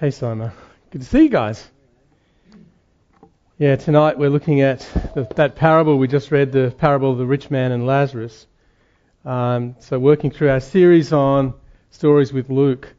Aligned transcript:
Hey, 0.00 0.12
Simon. 0.12 0.50
Good 0.90 1.02
to 1.02 1.06
see 1.06 1.24
you 1.24 1.28
guys. 1.28 1.68
Yeah, 3.58 3.76
tonight 3.76 4.16
we're 4.16 4.30
looking 4.30 4.62
at 4.62 4.80
the, 5.14 5.28
that 5.36 5.56
parable 5.56 5.98
we 5.98 6.08
just 6.08 6.30
read, 6.30 6.52
the 6.52 6.74
parable 6.78 7.12
of 7.12 7.18
the 7.18 7.26
rich 7.26 7.50
man 7.50 7.70
and 7.70 7.86
Lazarus. 7.86 8.46
Um, 9.26 9.76
so, 9.78 9.98
working 9.98 10.30
through 10.30 10.48
our 10.48 10.60
series 10.60 11.12
on 11.12 11.52
stories 11.90 12.32
with 12.32 12.48
Luke. 12.48 12.94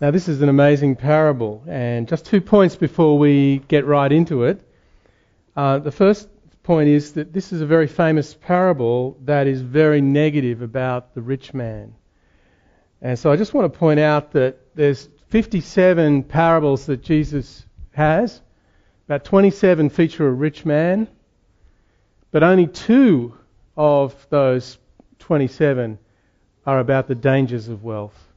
Now, 0.00 0.10
this 0.10 0.26
is 0.26 0.40
an 0.40 0.48
amazing 0.48 0.96
parable, 0.96 1.62
and 1.68 2.08
just 2.08 2.24
two 2.24 2.40
points 2.40 2.76
before 2.76 3.18
we 3.18 3.58
get 3.68 3.84
right 3.84 4.10
into 4.10 4.44
it. 4.44 4.66
Uh, 5.54 5.80
the 5.80 5.92
first 5.92 6.30
point 6.62 6.88
is 6.88 7.12
that 7.12 7.34
this 7.34 7.52
is 7.52 7.60
a 7.60 7.66
very 7.66 7.88
famous 7.88 8.32
parable 8.32 9.18
that 9.26 9.46
is 9.46 9.60
very 9.60 10.00
negative 10.00 10.62
about 10.62 11.14
the 11.14 11.20
rich 11.20 11.52
man. 11.52 11.94
And 13.02 13.18
so 13.18 13.30
I 13.30 13.36
just 13.36 13.52
want 13.52 13.70
to 13.70 13.78
point 13.78 14.00
out 14.00 14.32
that 14.32 14.74
there's 14.74 15.10
57 15.32 16.24
parables 16.24 16.84
that 16.84 17.02
Jesus 17.02 17.64
has. 17.92 18.42
About 19.06 19.24
27 19.24 19.88
feature 19.88 20.28
a 20.28 20.30
rich 20.30 20.66
man, 20.66 21.08
but 22.30 22.42
only 22.42 22.66
two 22.66 23.32
of 23.74 24.14
those 24.28 24.76
27 25.20 25.98
are 26.66 26.78
about 26.78 27.08
the 27.08 27.14
dangers 27.14 27.68
of 27.68 27.82
wealth. 27.82 28.28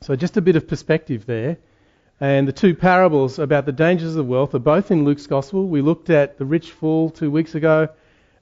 So 0.00 0.16
just 0.16 0.38
a 0.38 0.40
bit 0.40 0.56
of 0.56 0.66
perspective 0.66 1.26
there. 1.26 1.58
And 2.18 2.48
the 2.48 2.52
two 2.52 2.74
parables 2.74 3.38
about 3.38 3.66
the 3.66 3.72
dangers 3.72 4.16
of 4.16 4.26
wealth 4.26 4.54
are 4.54 4.60
both 4.60 4.90
in 4.90 5.04
Luke's 5.04 5.26
Gospel. 5.26 5.68
We 5.68 5.82
looked 5.82 6.08
at 6.08 6.38
the 6.38 6.46
rich 6.46 6.70
fool 6.70 7.10
two 7.10 7.30
weeks 7.30 7.54
ago, 7.54 7.90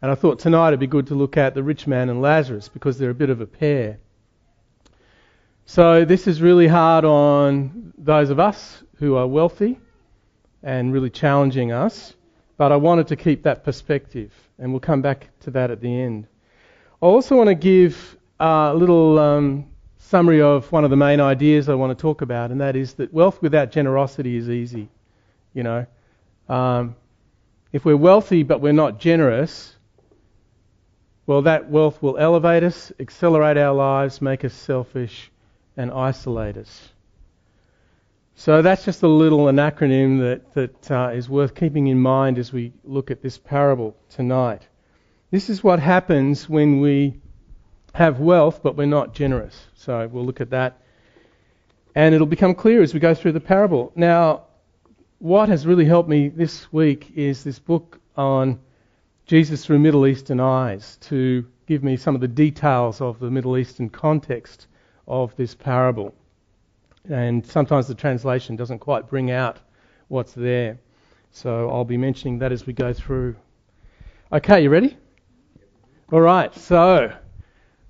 and 0.00 0.12
I 0.12 0.14
thought 0.14 0.38
tonight 0.38 0.68
it'd 0.68 0.78
be 0.78 0.86
good 0.86 1.08
to 1.08 1.16
look 1.16 1.36
at 1.36 1.54
the 1.54 1.64
rich 1.64 1.88
man 1.88 2.10
and 2.10 2.22
Lazarus 2.22 2.68
because 2.68 2.96
they're 2.96 3.10
a 3.10 3.14
bit 3.14 3.28
of 3.28 3.40
a 3.40 3.46
pair. 3.46 3.98
So 5.72 6.04
this 6.04 6.26
is 6.26 6.42
really 6.42 6.66
hard 6.66 7.04
on 7.04 7.92
those 7.96 8.30
of 8.30 8.40
us 8.40 8.82
who 8.96 9.14
are 9.14 9.28
wealthy 9.28 9.78
and 10.64 10.92
really 10.92 11.10
challenging 11.10 11.70
us, 11.70 12.12
but 12.56 12.72
I 12.72 12.76
wanted 12.76 13.06
to 13.06 13.14
keep 13.14 13.44
that 13.44 13.62
perspective, 13.62 14.32
and 14.58 14.72
we'll 14.72 14.80
come 14.80 15.00
back 15.00 15.28
to 15.42 15.52
that 15.52 15.70
at 15.70 15.80
the 15.80 16.00
end. 16.00 16.26
I 17.00 17.06
also 17.06 17.36
want 17.36 17.50
to 17.50 17.54
give 17.54 18.16
a 18.40 18.74
little 18.74 19.16
um, 19.20 19.66
summary 19.96 20.42
of 20.42 20.72
one 20.72 20.82
of 20.82 20.90
the 20.90 20.96
main 20.96 21.20
ideas 21.20 21.68
I 21.68 21.74
want 21.74 21.96
to 21.96 22.02
talk 22.02 22.20
about, 22.20 22.50
and 22.50 22.60
that 22.60 22.74
is 22.74 22.94
that 22.94 23.14
wealth 23.14 23.40
without 23.40 23.70
generosity 23.70 24.36
is 24.36 24.50
easy. 24.50 24.88
You 25.54 25.62
know, 25.62 25.86
um, 26.48 26.96
if 27.72 27.84
we're 27.84 27.96
wealthy 27.96 28.42
but 28.42 28.60
we're 28.60 28.72
not 28.72 28.98
generous, 28.98 29.76
well, 31.28 31.42
that 31.42 31.70
wealth 31.70 32.02
will 32.02 32.18
elevate 32.18 32.64
us, 32.64 32.90
accelerate 32.98 33.56
our 33.56 33.72
lives, 33.72 34.20
make 34.20 34.44
us 34.44 34.52
selfish, 34.52 35.30
and 35.80 35.90
isolate 35.90 36.58
us. 36.58 36.90
So 38.34 38.60
that's 38.60 38.84
just 38.84 39.02
a 39.02 39.08
little 39.08 39.48
an 39.48 39.56
acronym 39.56 40.20
that, 40.20 40.52
that 40.54 40.90
uh, 40.90 41.10
is 41.14 41.28
worth 41.28 41.54
keeping 41.54 41.86
in 41.86 41.98
mind 41.98 42.38
as 42.38 42.52
we 42.52 42.72
look 42.84 43.10
at 43.10 43.22
this 43.22 43.38
parable 43.38 43.96
tonight. 44.10 44.66
This 45.30 45.48
is 45.48 45.64
what 45.64 45.80
happens 45.80 46.48
when 46.48 46.80
we 46.80 47.20
have 47.94 48.20
wealth 48.20 48.62
but 48.62 48.76
we're 48.76 48.86
not 48.86 49.14
generous. 49.14 49.58
So 49.74 50.06
we'll 50.06 50.24
look 50.24 50.42
at 50.42 50.50
that. 50.50 50.82
And 51.94 52.14
it'll 52.14 52.26
become 52.26 52.54
clear 52.54 52.82
as 52.82 52.92
we 52.92 53.00
go 53.00 53.14
through 53.14 53.32
the 53.32 53.40
parable. 53.40 53.90
Now, 53.96 54.44
what 55.18 55.48
has 55.48 55.66
really 55.66 55.86
helped 55.86 56.08
me 56.08 56.28
this 56.28 56.70
week 56.72 57.12
is 57.14 57.42
this 57.42 57.58
book 57.58 58.00
on 58.16 58.60
Jesus 59.24 59.64
through 59.64 59.78
Middle 59.78 60.06
Eastern 60.06 60.40
eyes 60.40 60.98
to 61.02 61.46
give 61.66 61.82
me 61.82 61.96
some 61.96 62.14
of 62.14 62.20
the 62.20 62.28
details 62.28 63.00
of 63.00 63.18
the 63.18 63.30
Middle 63.30 63.56
Eastern 63.56 63.88
context 63.88 64.66
of 65.10 65.34
this 65.36 65.54
parable. 65.54 66.14
And 67.10 67.44
sometimes 67.44 67.88
the 67.88 67.94
translation 67.94 68.54
doesn't 68.56 68.78
quite 68.78 69.08
bring 69.08 69.30
out 69.30 69.58
what's 70.08 70.32
there. 70.32 70.78
So 71.32 71.68
I'll 71.68 71.84
be 71.84 71.96
mentioning 71.96 72.38
that 72.38 72.52
as 72.52 72.64
we 72.64 72.72
go 72.72 72.92
through. 72.92 73.34
Okay, 74.32 74.62
you 74.62 74.70
ready? 74.70 74.96
All 76.12 76.20
right, 76.20 76.54
so 76.54 77.12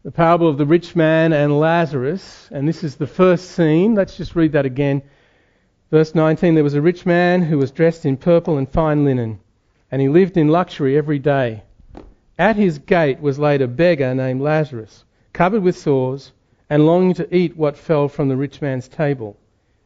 the 0.02 0.10
parable 0.10 0.48
of 0.48 0.56
the 0.56 0.64
rich 0.64 0.96
man 0.96 1.34
and 1.34 1.60
Lazarus, 1.60 2.48
and 2.50 2.66
this 2.66 2.82
is 2.82 2.96
the 2.96 3.06
first 3.06 3.50
scene. 3.50 3.94
Let's 3.94 4.16
just 4.16 4.34
read 4.34 4.52
that 4.52 4.64
again. 4.64 5.02
Verse 5.90 6.14
19 6.14 6.54
There 6.54 6.64
was 6.64 6.74
a 6.74 6.80
rich 6.80 7.04
man 7.04 7.42
who 7.42 7.58
was 7.58 7.70
dressed 7.70 8.06
in 8.06 8.16
purple 8.16 8.56
and 8.56 8.68
fine 8.68 9.04
linen, 9.04 9.40
and 9.90 10.00
he 10.00 10.08
lived 10.08 10.38
in 10.38 10.48
luxury 10.48 10.96
every 10.96 11.18
day. 11.18 11.64
At 12.38 12.56
his 12.56 12.78
gate 12.78 13.20
was 13.20 13.38
laid 13.38 13.60
a 13.60 13.68
beggar 13.68 14.14
named 14.14 14.40
Lazarus, 14.40 15.04
covered 15.34 15.62
with 15.62 15.76
sores 15.76 16.32
and 16.70 16.86
longing 16.86 17.14
to 17.14 17.36
eat 17.36 17.56
what 17.56 17.76
fell 17.76 18.08
from 18.08 18.28
the 18.28 18.36
rich 18.36 18.62
man's 18.62 18.86
table. 18.86 19.36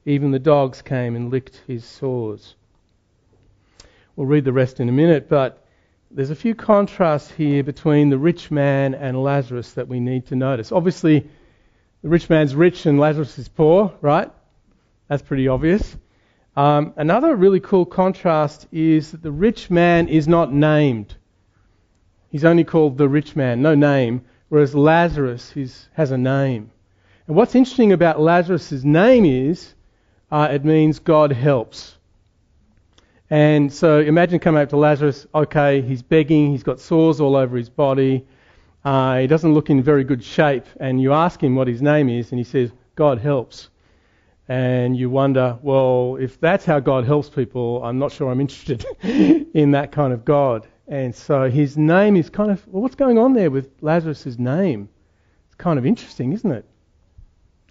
Even 0.05 0.31
the 0.31 0.39
dogs 0.39 0.83
came 0.83 1.17
and 1.17 1.31
licked 1.31 1.63
his 1.67 1.83
sores. 1.83 2.57
We'll 4.15 4.27
read 4.27 4.45
the 4.45 4.53
rest 4.53 4.79
in 4.81 4.91
a 4.91 4.93
minute, 4.93 5.29
but 5.29 5.65
there's 6.11 6.31
a 6.31 6.37
few 6.37 6.55
contrasts 6.55 7.31
here 7.31 7.65
between 7.65 8.11
the 8.11 8.19
rich 8.19 8.51
man 8.51 8.95
and 8.95 9.21
Lazarus 9.21 9.73
that 9.73 9.89
we 9.89 9.99
need 9.99 10.27
to 10.27 10.37
notice. 10.37 10.71
Obviously, 10.71 11.27
the 12.03 12.09
rich 12.09 12.29
man's 12.29 12.55
rich 12.55 12.85
and 12.85 13.01
Lazarus 13.01 13.39
is 13.39 13.49
poor, 13.49 13.93
right? 14.03 14.31
That's 15.09 15.23
pretty 15.23 15.49
obvious. 15.49 15.97
Um, 16.55 16.93
another 16.97 17.35
really 17.35 17.61
cool 17.61 17.87
contrast 17.87 18.69
is 18.71 19.11
that 19.13 19.23
the 19.23 19.33
rich 19.33 19.71
man 19.71 20.09
is 20.09 20.29
not 20.29 20.53
named. 20.53 21.17
He's 22.29 22.45
only 22.45 22.65
called 22.65 22.99
the 22.99 23.09
rich 23.09 23.35
man, 23.35 23.63
no 23.63 23.75
name, 23.75 24.27
whereas 24.51 24.75
Lazarus 24.75 25.55
has 25.95 26.11
a 26.11 26.19
name. 26.19 26.71
And 27.27 27.37
what's 27.37 27.55
interesting 27.55 27.93
about 27.93 28.21
Lazarus' 28.21 28.85
name 28.85 29.25
is 29.25 29.75
uh, 30.31 30.49
it 30.51 30.65
means 30.65 30.99
God 30.99 31.33
helps. 31.33 31.97
And 33.31 33.73
so 33.73 33.99
imagine 34.01 34.39
coming 34.41 34.63
up 34.63 34.69
to 34.71 34.77
Lazarus, 34.77 35.27
okay, 35.35 35.81
he's 35.81 36.03
begging, 36.03 36.51
he's 36.51 36.63
got 36.63 36.81
sores 36.81 37.21
all 37.21 37.37
over 37.37 37.57
his 37.57 37.71
body, 37.71 38.27
uh, 38.85 39.21
he 39.21 39.27
doesn't 39.27 39.55
look 39.55 39.71
in 39.71 39.83
very 39.83 40.05
good 40.05 40.23
shape, 40.23 40.67
and 40.79 41.01
you 41.01 41.15
ask 41.15 41.43
him 41.43 41.55
what 41.55 41.67
his 41.67 41.81
name 41.81 42.11
is, 42.11 42.31
and 42.31 42.39
he 42.39 42.45
says, 42.45 42.71
God 42.95 43.19
helps. 43.19 43.71
And 44.47 44.95
you 44.95 45.09
wonder, 45.09 45.59
well, 45.63 46.17
if 46.21 46.39
that's 46.39 46.67
how 46.67 46.81
God 46.81 47.07
helps 47.07 47.31
people, 47.31 47.83
I'm 47.83 47.99
not 47.99 48.13
sure 48.13 48.31
I'm 48.31 48.43
interested 48.43 48.85
in 49.03 49.71
that 49.71 49.91
kind 49.91 50.13
of 50.13 50.27
God. 50.27 50.67
And 50.87 51.15
so 51.15 51.49
his 51.49 51.79
name 51.79 52.17
is 52.17 52.29
kind 52.29 52.51
of, 52.51 52.67
well, 52.69 52.83
what's 52.83 52.95
going 52.95 53.17
on 53.17 53.33
there 53.33 53.51
with 53.51 53.71
Lazarus' 53.81 54.39
name? 54.39 54.91
It's 55.47 55.55
kind 55.55 55.79
of 55.79 55.87
interesting, 55.87 56.35
isn't 56.35 56.53
it? 56.53 56.67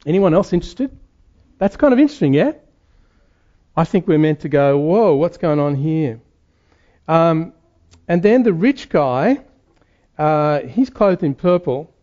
Anyone 0.06 0.34
else 0.34 0.54
interested? 0.54 0.98
That's 1.58 1.78
kind 1.78 1.94
of 1.94 2.00
interesting, 2.00 2.34
yeah? 2.34 2.54
I 3.76 3.86
think 3.86 4.08
we're 4.08 4.20
meant 4.20 4.42
to 4.42 4.50
go, 4.50 4.78
whoa, 4.78 5.16
what's 5.16 5.38
going 5.38 5.60
on 5.60 5.76
here? 5.76 6.20
Um, 7.08 7.54
and 8.08 8.22
then 8.22 8.44
the 8.44 8.54
rich 8.54 8.90
guy, 8.90 9.40
uh, 10.18 10.62
he's 10.62 10.90
clothed 10.90 11.24
in 11.24 11.34
purple, 11.34 11.94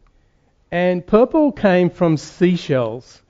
and 0.71 1.07
purple 1.07 1.53
came 1.53 1.91
from 1.91 2.17
seashells. 2.17 3.23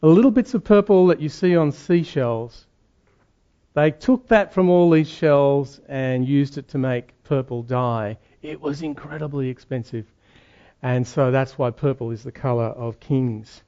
Little 0.00 0.30
bits 0.32 0.54
of 0.54 0.64
purple 0.64 1.06
that 1.08 1.20
you 1.20 1.28
see 1.28 1.56
on 1.56 1.70
seashells, 1.70 2.66
they 3.74 3.90
took 3.90 4.26
that 4.28 4.52
from 4.52 4.68
all 4.68 4.90
these 4.90 5.08
shells 5.08 5.80
and 5.88 6.26
used 6.26 6.58
it 6.58 6.68
to 6.68 6.78
make 6.78 7.14
purple 7.22 7.62
dye. 7.62 8.18
It 8.42 8.60
was 8.60 8.82
incredibly 8.82 9.48
expensive. 9.48 10.06
And 10.82 11.06
so 11.06 11.30
that's 11.30 11.56
why 11.56 11.70
purple 11.70 12.10
is 12.10 12.24
the 12.24 12.32
colour 12.32 12.64
of 12.66 12.98
kings. 12.98 13.62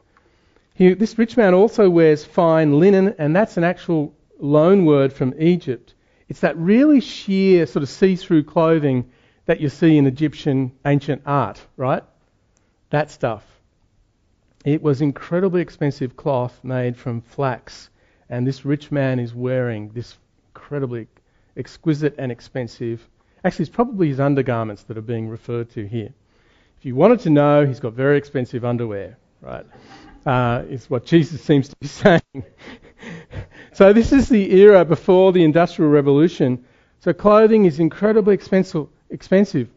He, 0.75 0.95
this 0.95 1.17
rich 1.17 1.37
man 1.37 1.55
also 1.55 1.89
wears 1.89 2.25
fine 2.25 2.81
linen, 2.81 3.15
and 3.19 3.35
that's 3.35 3.57
an 3.57 3.63
actual 3.63 4.13
loan 4.41 4.85
word 4.85 5.13
from 5.13 5.33
Egypt. 5.39 5.95
It's 6.29 6.41
that 6.41 6.57
really 6.59 7.01
sheer, 7.01 7.67
sort 7.67 7.85
of 7.85 7.89
see 7.89 8.17
through 8.17 8.45
clothing 8.45 9.11
that 9.47 9.61
you 9.61 9.69
see 9.69 9.97
in 9.97 10.07
Egyptian 10.07 10.73
ancient 10.85 11.23
art, 11.25 11.65
right? 11.77 12.03
That 12.91 13.11
stuff. 13.11 13.45
It 14.65 14.83
was 14.83 15.01
incredibly 15.01 15.61
expensive 15.61 16.17
cloth 16.17 16.59
made 16.65 16.97
from 16.97 17.21
flax, 17.21 17.91
and 18.29 18.45
this 18.45 18.65
rich 18.65 18.91
man 18.91 19.21
is 19.21 19.35
wearing 19.35 19.91
this 19.91 20.17
incredibly 20.55 21.07
exquisite 21.57 22.17
and 22.19 22.33
expensive. 22.33 23.07
Actually, 23.45 23.65
it's 23.65 23.77
probably 23.77 24.09
his 24.09 24.19
undergarments 24.19 24.83
that 24.85 24.99
are 24.99 25.03
being 25.03 25.29
referred 25.29 25.71
to 25.71 25.87
here. 25.87 26.13
If 26.85 26.89
you 26.89 26.97
wanted 26.97 27.21
to 27.21 27.31
know, 27.31 27.65
he's 27.65 27.81
got 27.81 27.95
very 27.95 28.19
expensive 28.19 28.63
underwear, 28.63 29.17
right? 29.41 29.65
uh, 30.27 30.65
is 30.69 30.91
what 30.91 31.07
Jesus 31.07 31.41
seems 31.41 31.71
to 31.71 31.77
be 31.81 31.87
saying. 32.03 32.45
so 33.73 33.95
this 33.95 34.13
is 34.13 34.29
the 34.29 34.53
era 34.53 34.85
before 34.85 35.33
the 35.33 35.45
Industrial 35.45 35.91
Revolution. 35.91 36.63
So 37.01 37.15
clothing 37.15 37.65
is 37.65 37.81
incredibly 37.81 38.35
expensive. 38.35 38.89
expensive. 39.09 39.71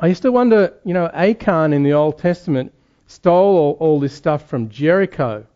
I 0.00 0.08
used 0.08 0.22
to 0.22 0.32
wonder, 0.32 0.74
you 0.84 0.92
know, 0.92 1.06
Achan 1.06 1.72
in 1.72 1.84
the 1.84 1.92
Old 1.92 2.18
Testament 2.18 2.74
stole 3.06 3.56
all, 3.56 3.76
all 3.78 4.00
this 4.00 4.12
stuff 4.12 4.48
from 4.48 4.70
Jericho. 4.70 5.46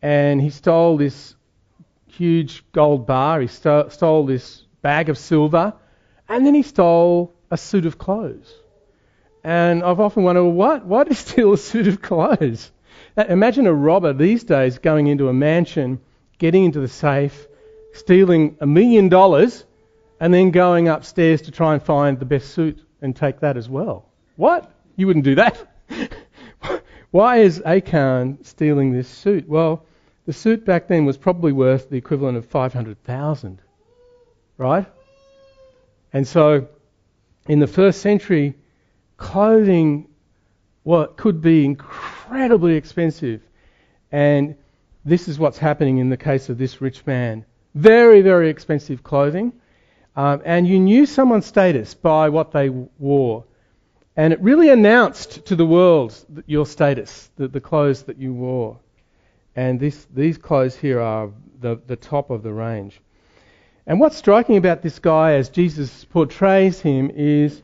And 0.00 0.40
he 0.40 0.48
stole 0.48 0.96
this 0.96 1.34
huge 2.06 2.64
gold 2.72 3.06
bar, 3.06 3.42
he 3.42 3.48
st- 3.48 3.92
stole 3.92 4.24
this 4.24 4.64
bag 4.80 5.10
of 5.10 5.18
silver, 5.18 5.74
and 6.26 6.46
then 6.46 6.54
he 6.54 6.62
stole 6.62 7.34
a 7.50 7.58
suit 7.58 7.84
of 7.84 7.98
clothes. 7.98 8.54
And 9.48 9.82
I've 9.82 9.98
often 9.98 10.24
wondered, 10.24 10.44
well, 10.44 10.78
what? 10.80 11.08
Did 11.08 11.16
he 11.16 11.22
steal 11.24 11.54
a 11.54 11.56
suit 11.56 11.88
of 11.88 12.02
clothes? 12.02 12.70
Imagine 13.16 13.66
a 13.66 13.72
robber 13.72 14.12
these 14.12 14.44
days 14.44 14.76
going 14.76 15.06
into 15.06 15.30
a 15.30 15.32
mansion, 15.32 16.00
getting 16.36 16.66
into 16.66 16.80
the 16.80 16.88
safe, 16.88 17.48
stealing 17.94 18.58
a 18.60 18.66
million 18.66 19.08
dollars, 19.08 19.64
and 20.20 20.34
then 20.34 20.50
going 20.50 20.88
upstairs 20.88 21.40
to 21.42 21.50
try 21.50 21.72
and 21.72 21.82
find 21.82 22.18
the 22.18 22.26
best 22.26 22.50
suit 22.50 22.84
and 23.00 23.16
take 23.16 23.40
that 23.40 23.56
as 23.56 23.70
well. 23.70 24.10
What? 24.36 24.70
You 24.96 25.06
wouldn't 25.06 25.24
do 25.24 25.36
that. 25.36 25.66
Why 27.10 27.38
is 27.38 27.62
Achan 27.64 28.44
stealing 28.44 28.92
this 28.92 29.08
suit? 29.08 29.48
Well, 29.48 29.86
the 30.26 30.34
suit 30.34 30.66
back 30.66 30.88
then 30.88 31.06
was 31.06 31.16
probably 31.16 31.52
worth 31.52 31.88
the 31.88 31.96
equivalent 31.96 32.36
of 32.36 32.44
500,000, 32.44 33.62
right? 34.58 34.84
And 36.12 36.28
so, 36.28 36.68
in 37.46 37.60
the 37.60 37.66
first 37.66 38.02
century, 38.02 38.54
clothing 39.18 40.08
what 40.84 41.18
could 41.18 41.42
be 41.42 41.66
incredibly 41.66 42.74
expensive. 42.74 43.42
And 44.10 44.56
this 45.04 45.28
is 45.28 45.38
what's 45.38 45.58
happening 45.58 45.98
in 45.98 46.08
the 46.08 46.16
case 46.16 46.48
of 46.48 46.56
this 46.56 46.80
rich 46.80 47.04
man. 47.06 47.44
Very, 47.74 48.22
very 48.22 48.48
expensive 48.48 49.02
clothing. 49.02 49.52
Um, 50.16 50.40
and 50.44 50.66
you 50.66 50.80
knew 50.80 51.04
someone's 51.04 51.46
status 51.46 51.92
by 51.92 52.30
what 52.30 52.52
they 52.52 52.70
wore. 52.70 53.44
And 54.16 54.32
it 54.32 54.40
really 54.40 54.70
announced 54.70 55.46
to 55.46 55.54
the 55.54 55.66
world 55.66 56.24
your 56.46 56.66
status, 56.66 57.30
the, 57.36 57.46
the 57.46 57.60
clothes 57.60 58.04
that 58.04 58.18
you 58.18 58.32
wore. 58.32 58.78
And 59.54 59.78
this, 59.78 60.06
these 60.14 60.38
clothes 60.38 60.74
here 60.74 61.00
are 61.00 61.30
the, 61.60 61.80
the 61.86 61.96
top 61.96 62.30
of 62.30 62.42
the 62.42 62.52
range. 62.52 63.00
And 63.86 64.00
what's 64.00 64.16
striking 64.16 64.56
about 64.56 64.82
this 64.82 64.98
guy 64.98 65.34
as 65.34 65.48
Jesus 65.48 66.04
portrays 66.04 66.80
him 66.80 67.10
is 67.10 67.62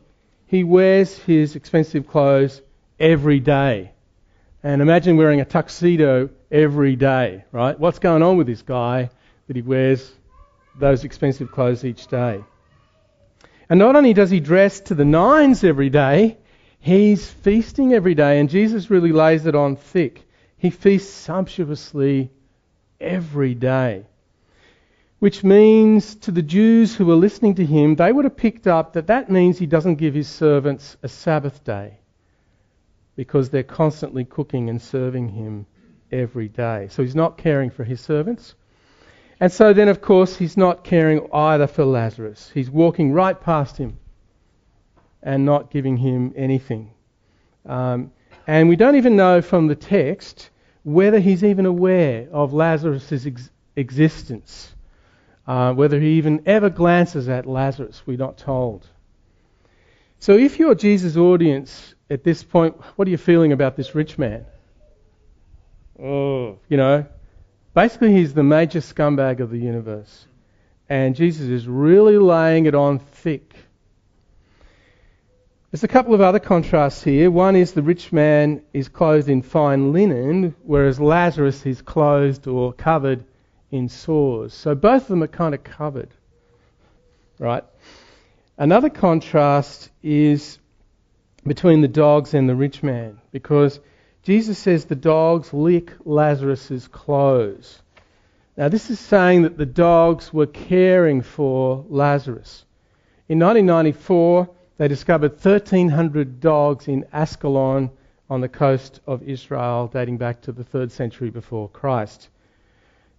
he 0.55 0.63
wears 0.63 1.17
his 1.19 1.57
expensive 1.57 2.07
clothes 2.07 2.61
every 2.97 3.41
day. 3.41 3.91
And 4.63 4.81
imagine 4.81 5.17
wearing 5.17 5.41
a 5.41 5.45
tuxedo 5.45 6.29
every 6.49 6.95
day, 6.95 7.43
right? 7.51 7.77
What's 7.77 7.99
going 7.99 8.23
on 8.23 8.37
with 8.37 8.47
this 8.47 8.61
guy 8.61 9.09
that 9.47 9.55
he 9.55 9.61
wears 9.61 10.09
those 10.79 11.03
expensive 11.03 11.51
clothes 11.51 11.83
each 11.83 12.07
day? 12.07 12.41
And 13.67 13.79
not 13.79 13.97
only 13.97 14.13
does 14.13 14.29
he 14.29 14.39
dress 14.39 14.79
to 14.81 14.95
the 14.95 15.03
nines 15.03 15.65
every 15.65 15.89
day, 15.89 16.37
he's 16.79 17.29
feasting 17.29 17.93
every 17.93 18.15
day, 18.15 18.39
and 18.39 18.49
Jesus 18.49 18.89
really 18.89 19.11
lays 19.11 19.45
it 19.45 19.55
on 19.55 19.75
thick. 19.75 20.25
He 20.57 20.69
feasts 20.69 21.13
sumptuously 21.13 22.31
every 23.01 23.55
day. 23.55 24.05
Which 25.25 25.43
means 25.43 26.13
to 26.17 26.31
the 26.31 26.43
Jews 26.43 26.95
who 26.95 27.07
were 27.07 27.15
listening 27.15 27.55
to 27.55 27.65
him, 27.65 27.95
they 27.95 28.11
would 28.11 28.25
have 28.25 28.37
picked 28.37 28.67
up 28.67 28.93
that 28.93 29.07
that 29.07 29.27
means 29.27 29.57
he 29.57 29.65
doesn't 29.65 29.95
give 29.95 30.13
his 30.13 30.27
servants 30.27 30.97
a 31.01 31.07
Sabbath 31.07 31.63
day 31.63 31.97
because 33.15 33.49
they're 33.49 33.63
constantly 33.63 34.23
cooking 34.23 34.69
and 34.69 34.79
serving 34.79 35.29
him 35.29 35.65
every 36.11 36.47
day. 36.47 36.89
So 36.91 37.01
he's 37.01 37.15
not 37.15 37.39
caring 37.39 37.71
for 37.71 37.83
his 37.83 38.01
servants. 38.01 38.53
And 39.39 39.51
so 39.51 39.73
then, 39.73 39.87
of 39.87 39.99
course, 39.99 40.37
he's 40.37 40.57
not 40.57 40.83
caring 40.83 41.27
either 41.33 41.65
for 41.65 41.85
Lazarus. 41.85 42.51
He's 42.53 42.69
walking 42.69 43.11
right 43.11 43.41
past 43.41 43.77
him 43.77 43.97
and 45.23 45.43
not 45.43 45.71
giving 45.71 45.97
him 45.97 46.33
anything. 46.35 46.91
Um, 47.65 48.11
and 48.45 48.69
we 48.69 48.75
don't 48.75 48.95
even 48.95 49.15
know 49.15 49.41
from 49.41 49.65
the 49.65 49.75
text 49.75 50.51
whether 50.83 51.17
he's 51.17 51.43
even 51.43 51.65
aware 51.65 52.27
of 52.31 52.53
Lazarus' 52.53 53.25
ex- 53.25 53.49
existence. 53.75 54.75
Uh, 55.47 55.73
whether 55.73 55.99
he 55.99 56.13
even 56.13 56.41
ever 56.45 56.69
glances 56.69 57.29
at 57.29 57.45
Lazarus, 57.45 58.01
we're 58.05 58.17
not 58.17 58.37
told. 58.37 58.87
So 60.19 60.37
if 60.37 60.57
you're 60.57 60.73
Jesus' 60.73 61.17
audience 61.17 61.93
at 62.09 62.23
this 62.23 62.43
point, 62.43 62.75
what 62.95 63.07
are 63.07 63.11
you 63.11 63.17
feeling 63.17 63.51
about 63.51 63.75
this 63.75 63.93
rich 63.93 64.17
man? 64.17 64.45
Oh, 66.01 66.57
you 66.67 66.77
know, 66.77 67.05
basically 67.73 68.13
he's 68.13 68.33
the 68.33 68.43
major 68.43 68.79
scumbag 68.79 69.39
of 69.39 69.51
the 69.51 69.59
universe. 69.59 70.27
And 70.89 71.15
Jesus 71.15 71.47
is 71.47 71.67
really 71.67 72.17
laying 72.17 72.65
it 72.65 72.75
on 72.75 72.99
thick. 72.99 73.53
There's 75.71 75.83
a 75.83 75.87
couple 75.87 76.13
of 76.13 76.21
other 76.21 76.39
contrasts 76.39 77.03
here. 77.03 77.29
One 77.29 77.55
is 77.55 77.73
the 77.73 77.81
rich 77.81 78.13
man 78.13 78.61
is 78.71 78.87
clothed 78.87 79.29
in 79.29 79.41
fine 79.41 79.91
linen, 79.91 80.55
whereas 80.63 80.99
Lazarus 80.99 81.65
is 81.65 81.81
clothed 81.81 82.47
or 82.47 82.71
covered 82.71 83.25
in 83.71 83.89
sores. 83.89 84.53
So 84.53 84.75
both 84.75 85.03
of 85.03 85.07
them 85.07 85.23
are 85.23 85.27
kind 85.27 85.53
of 85.53 85.63
covered. 85.63 86.09
Right? 87.39 87.63
Another 88.57 88.89
contrast 88.89 89.89
is 90.01 90.59
between 91.45 91.81
the 91.81 91.87
dogs 91.87 92.33
and 92.33 92.47
the 92.47 92.55
rich 92.55 92.81
man 92.81 93.19
because 93.31 93.79
Jesus 94.23 94.57
says 94.57 94.85
the 94.85 94.95
dogs 94.95 95.53
lick 95.53 95.91
Lazarus's 96.03 96.87
clothes. 96.87 97.81
Now, 98.57 98.69
this 98.69 98.89
is 98.89 98.99
saying 98.99 99.41
that 99.41 99.57
the 99.57 99.65
dogs 99.65 100.33
were 100.33 100.47
caring 100.47 101.21
for 101.21 101.85
Lazarus. 101.89 102.63
In 103.27 103.39
1994, 103.39 104.49
they 104.77 104.87
discovered 104.87 105.31
1,300 105.31 106.39
dogs 106.39 106.87
in 106.87 107.05
Ascalon 107.11 107.91
on 108.29 108.41
the 108.41 108.49
coast 108.49 109.01
of 109.05 109.21
Israel, 109.23 109.87
dating 109.87 110.17
back 110.17 110.41
to 110.41 110.51
the 110.51 110.63
3rd 110.63 110.91
century 110.91 111.29
before 111.29 111.69
Christ. 111.69 112.29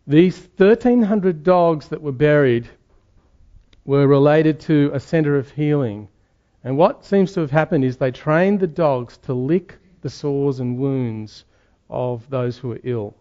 These 0.07 0.39
1,300 0.57 1.43
dogs 1.43 1.89
that 1.89 2.03
were 2.03 2.13
buried 2.13 2.69
were 3.85 4.07
related 4.07 4.61
to 4.61 4.91
a 4.93 5.01
center 5.01 5.37
of 5.37 5.51
healing 5.51 6.09
and 6.67 6.77
what 6.77 7.05
seems 7.05 7.33
to 7.35 7.41
have 7.43 7.53
happened 7.53 7.85
is 7.85 7.97
they 7.97 8.11
trained 8.11 8.59
the 8.59 8.67
dogs 8.67 9.19
to 9.19 9.35
lick 9.35 9.79
the 10.01 10.11
sores 10.11 10.59
and 10.59 10.77
wounds 10.77 11.45
of 11.89 12.29
those 12.29 12.59
who 12.59 12.71
were 12.71 12.81
ill. 12.83 13.15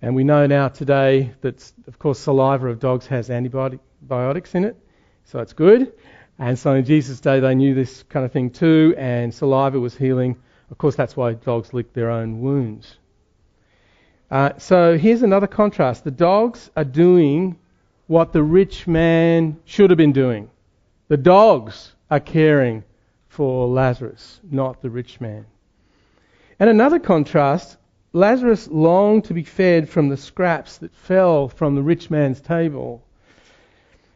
And 0.00 0.14
we 0.14 0.24
know 0.24 0.46
now 0.46 0.68
today 0.68 1.34
that, 1.42 1.70
of 1.86 1.98
course, 1.98 2.18
saliva 2.18 2.68
of 2.68 2.80
dogs 2.80 3.06
has 3.08 3.28
antibiotics 3.28 4.54
in 4.54 4.64
it, 4.64 4.74
so 5.24 5.38
it's 5.40 5.52
good. 5.52 5.92
And 6.38 6.58
so 6.58 6.72
in 6.72 6.86
Jesus' 6.86 7.20
day, 7.20 7.40
they 7.40 7.54
knew 7.54 7.74
this 7.74 8.04
kind 8.04 8.24
of 8.24 8.32
thing 8.32 8.48
too, 8.48 8.94
and 8.96 9.34
saliva 9.34 9.78
was 9.78 9.94
healing. 9.94 10.36
Of 10.70 10.78
course, 10.78 10.96
that's 10.96 11.18
why 11.18 11.34
dogs 11.34 11.74
lick 11.74 11.92
their 11.92 12.10
own 12.10 12.40
wounds. 12.40 12.96
Uh, 14.34 14.58
so 14.58 14.98
here's 14.98 15.22
another 15.22 15.46
contrast. 15.46 16.02
The 16.02 16.10
dogs 16.10 16.68
are 16.76 16.82
doing 16.82 17.56
what 18.08 18.32
the 18.32 18.42
rich 18.42 18.84
man 18.88 19.60
should 19.64 19.90
have 19.90 19.96
been 19.96 20.12
doing. 20.12 20.50
The 21.06 21.16
dogs 21.16 21.92
are 22.10 22.18
caring 22.18 22.82
for 23.28 23.68
Lazarus, 23.68 24.40
not 24.50 24.82
the 24.82 24.90
rich 24.90 25.20
man. 25.20 25.46
And 26.58 26.68
another 26.68 26.98
contrast 26.98 27.76
Lazarus 28.12 28.66
longed 28.66 29.26
to 29.26 29.34
be 29.34 29.44
fed 29.44 29.88
from 29.88 30.08
the 30.08 30.16
scraps 30.16 30.78
that 30.78 30.92
fell 30.96 31.46
from 31.48 31.76
the 31.76 31.82
rich 31.82 32.10
man's 32.10 32.40
table. 32.40 33.04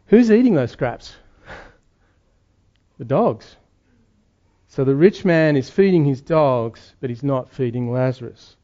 Who's 0.08 0.32
eating 0.32 0.56
those 0.56 0.72
scraps? 0.72 1.14
the 2.98 3.04
dogs. 3.04 3.54
So 4.66 4.82
the 4.82 4.96
rich 4.96 5.24
man 5.24 5.54
is 5.56 5.70
feeding 5.70 6.04
his 6.04 6.20
dogs, 6.20 6.96
but 7.00 7.08
he's 7.08 7.22
not 7.22 7.52
feeding 7.52 7.92
Lazarus. 7.92 8.56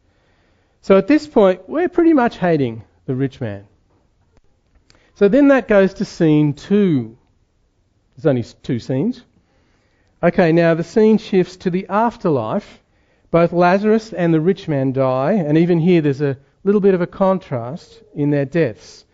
So 0.84 0.98
at 0.98 1.06
this 1.06 1.26
point, 1.26 1.66
we're 1.66 1.88
pretty 1.88 2.12
much 2.12 2.36
hating 2.36 2.84
the 3.06 3.14
rich 3.14 3.40
man. 3.40 3.66
So 5.14 5.28
then 5.28 5.48
that 5.48 5.66
goes 5.66 5.94
to 5.94 6.04
scene 6.04 6.52
two. 6.52 7.16
There's 8.14 8.26
only 8.26 8.42
two 8.42 8.78
scenes. 8.78 9.24
Okay, 10.22 10.52
now 10.52 10.74
the 10.74 10.84
scene 10.84 11.16
shifts 11.16 11.56
to 11.56 11.70
the 11.70 11.86
afterlife. 11.88 12.82
Both 13.30 13.54
Lazarus 13.54 14.12
and 14.12 14.34
the 14.34 14.42
rich 14.42 14.68
man 14.68 14.92
die, 14.92 15.32
and 15.32 15.56
even 15.56 15.78
here 15.78 16.02
there's 16.02 16.20
a 16.20 16.36
little 16.64 16.82
bit 16.82 16.92
of 16.92 17.00
a 17.00 17.06
contrast 17.06 18.02
in 18.14 18.28
their 18.28 18.44
deaths. 18.44 19.06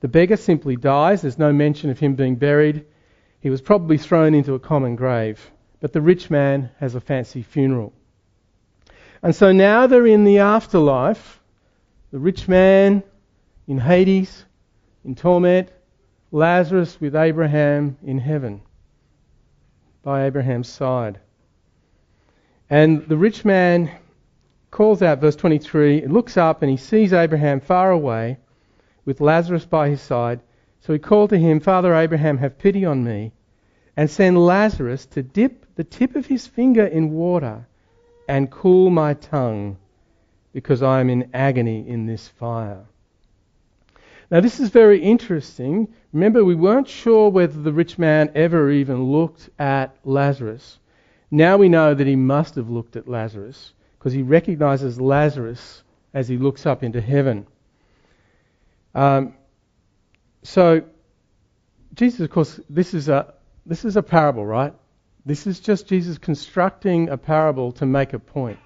The 0.00 0.08
beggar 0.08 0.36
simply 0.36 0.74
dies, 0.74 1.22
there's 1.22 1.38
no 1.38 1.52
mention 1.52 1.90
of 1.90 2.00
him 2.00 2.16
being 2.16 2.34
buried. 2.34 2.84
He 3.38 3.48
was 3.48 3.60
probably 3.60 3.96
thrown 3.96 4.34
into 4.34 4.54
a 4.54 4.58
common 4.58 4.96
grave. 4.96 5.52
But 5.78 5.92
the 5.92 6.00
rich 6.00 6.30
man 6.30 6.70
has 6.80 6.96
a 6.96 7.00
fancy 7.00 7.42
funeral. 7.42 7.92
And 9.22 9.34
so 9.34 9.52
now 9.52 9.86
they're 9.86 10.06
in 10.06 10.24
the 10.24 10.38
afterlife. 10.38 11.40
The 12.10 12.18
rich 12.18 12.48
man 12.48 13.04
in 13.68 13.78
Hades, 13.78 14.44
in 15.04 15.14
torment, 15.14 15.70
Lazarus 16.32 17.00
with 17.00 17.14
Abraham 17.14 17.96
in 18.02 18.18
heaven, 18.18 18.62
by 20.02 20.26
Abraham's 20.26 20.68
side. 20.68 21.20
And 22.68 23.06
the 23.06 23.16
rich 23.16 23.44
man 23.44 23.90
calls 24.70 25.02
out, 25.02 25.20
verse 25.20 25.36
23, 25.36 26.06
looks 26.06 26.36
up 26.36 26.62
and 26.62 26.70
he 26.70 26.76
sees 26.76 27.12
Abraham 27.12 27.60
far 27.60 27.90
away 27.92 28.38
with 29.04 29.20
Lazarus 29.20 29.64
by 29.64 29.88
his 29.88 30.00
side. 30.00 30.40
So 30.80 30.92
he 30.92 30.98
called 30.98 31.30
to 31.30 31.38
him, 31.38 31.60
Father 31.60 31.94
Abraham, 31.94 32.38
have 32.38 32.58
pity 32.58 32.84
on 32.84 33.04
me, 33.04 33.32
and 33.96 34.10
send 34.10 34.44
Lazarus 34.44 35.06
to 35.06 35.22
dip 35.22 35.66
the 35.76 35.84
tip 35.84 36.16
of 36.16 36.26
his 36.26 36.46
finger 36.46 36.84
in 36.84 37.12
water 37.12 37.66
and 38.32 38.50
cool 38.50 38.88
my 38.88 39.12
tongue, 39.12 39.76
because 40.54 40.82
I 40.82 41.00
am 41.00 41.10
in 41.10 41.28
agony 41.34 41.86
in 41.86 42.06
this 42.06 42.28
fire. 42.28 42.86
Now, 44.30 44.40
this 44.40 44.58
is 44.58 44.70
very 44.70 45.02
interesting. 45.02 45.92
Remember, 46.14 46.42
we 46.42 46.54
weren't 46.54 46.88
sure 46.88 47.28
whether 47.28 47.60
the 47.60 47.74
rich 47.74 47.98
man 47.98 48.32
ever 48.34 48.70
even 48.70 49.04
looked 49.04 49.50
at 49.58 49.94
Lazarus. 50.04 50.78
Now 51.30 51.58
we 51.58 51.68
know 51.68 51.92
that 51.92 52.06
he 52.06 52.16
must 52.16 52.54
have 52.54 52.70
looked 52.70 52.96
at 52.96 53.06
Lazarus 53.06 53.74
because 53.98 54.14
he 54.14 54.22
recognizes 54.22 54.98
Lazarus 54.98 55.82
as 56.14 56.26
he 56.26 56.38
looks 56.38 56.64
up 56.64 56.82
into 56.82 57.02
heaven. 57.02 57.46
Um, 58.94 59.34
so, 60.42 60.84
Jesus, 61.92 62.20
of 62.20 62.30
course, 62.30 62.58
this 62.70 62.94
is 62.94 63.10
a 63.10 63.34
this 63.66 63.84
is 63.84 63.98
a 63.98 64.02
parable, 64.02 64.46
right? 64.46 64.72
This 65.24 65.46
is 65.46 65.60
just 65.60 65.86
Jesus 65.86 66.18
constructing 66.18 67.08
a 67.08 67.16
parable 67.16 67.72
to 67.72 67.86
make 67.86 68.12
a 68.12 68.18
point. 68.18 68.58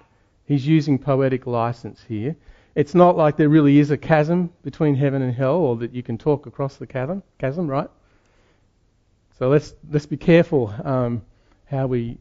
He's 0.45 0.65
using 0.65 0.97
poetic 0.97 1.45
license 1.45 2.03
here. 2.07 2.35
It's 2.73 2.95
not 2.95 3.17
like 3.17 3.37
there 3.37 3.49
really 3.49 3.79
is 3.79 3.91
a 3.91 3.97
chasm 3.97 4.51
between 4.63 4.95
heaven 4.95 5.21
and 5.21 5.33
hell, 5.33 5.55
or 5.55 5.77
that 5.77 5.93
you 5.93 6.03
can 6.03 6.17
talk 6.17 6.45
across 6.45 6.77
the 6.77 6.87
chasm, 6.87 7.23
chasm 7.39 7.67
right? 7.67 7.89
So 9.37 9.49
let's 9.49 9.73
let's 9.91 10.05
be 10.05 10.17
careful 10.17 10.73
um, 10.83 11.21
how 11.65 11.87
we 11.87 12.17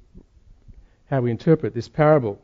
how 1.08 1.20
we 1.20 1.30
interpret 1.30 1.72
this 1.72 1.88
parable. 1.88 2.40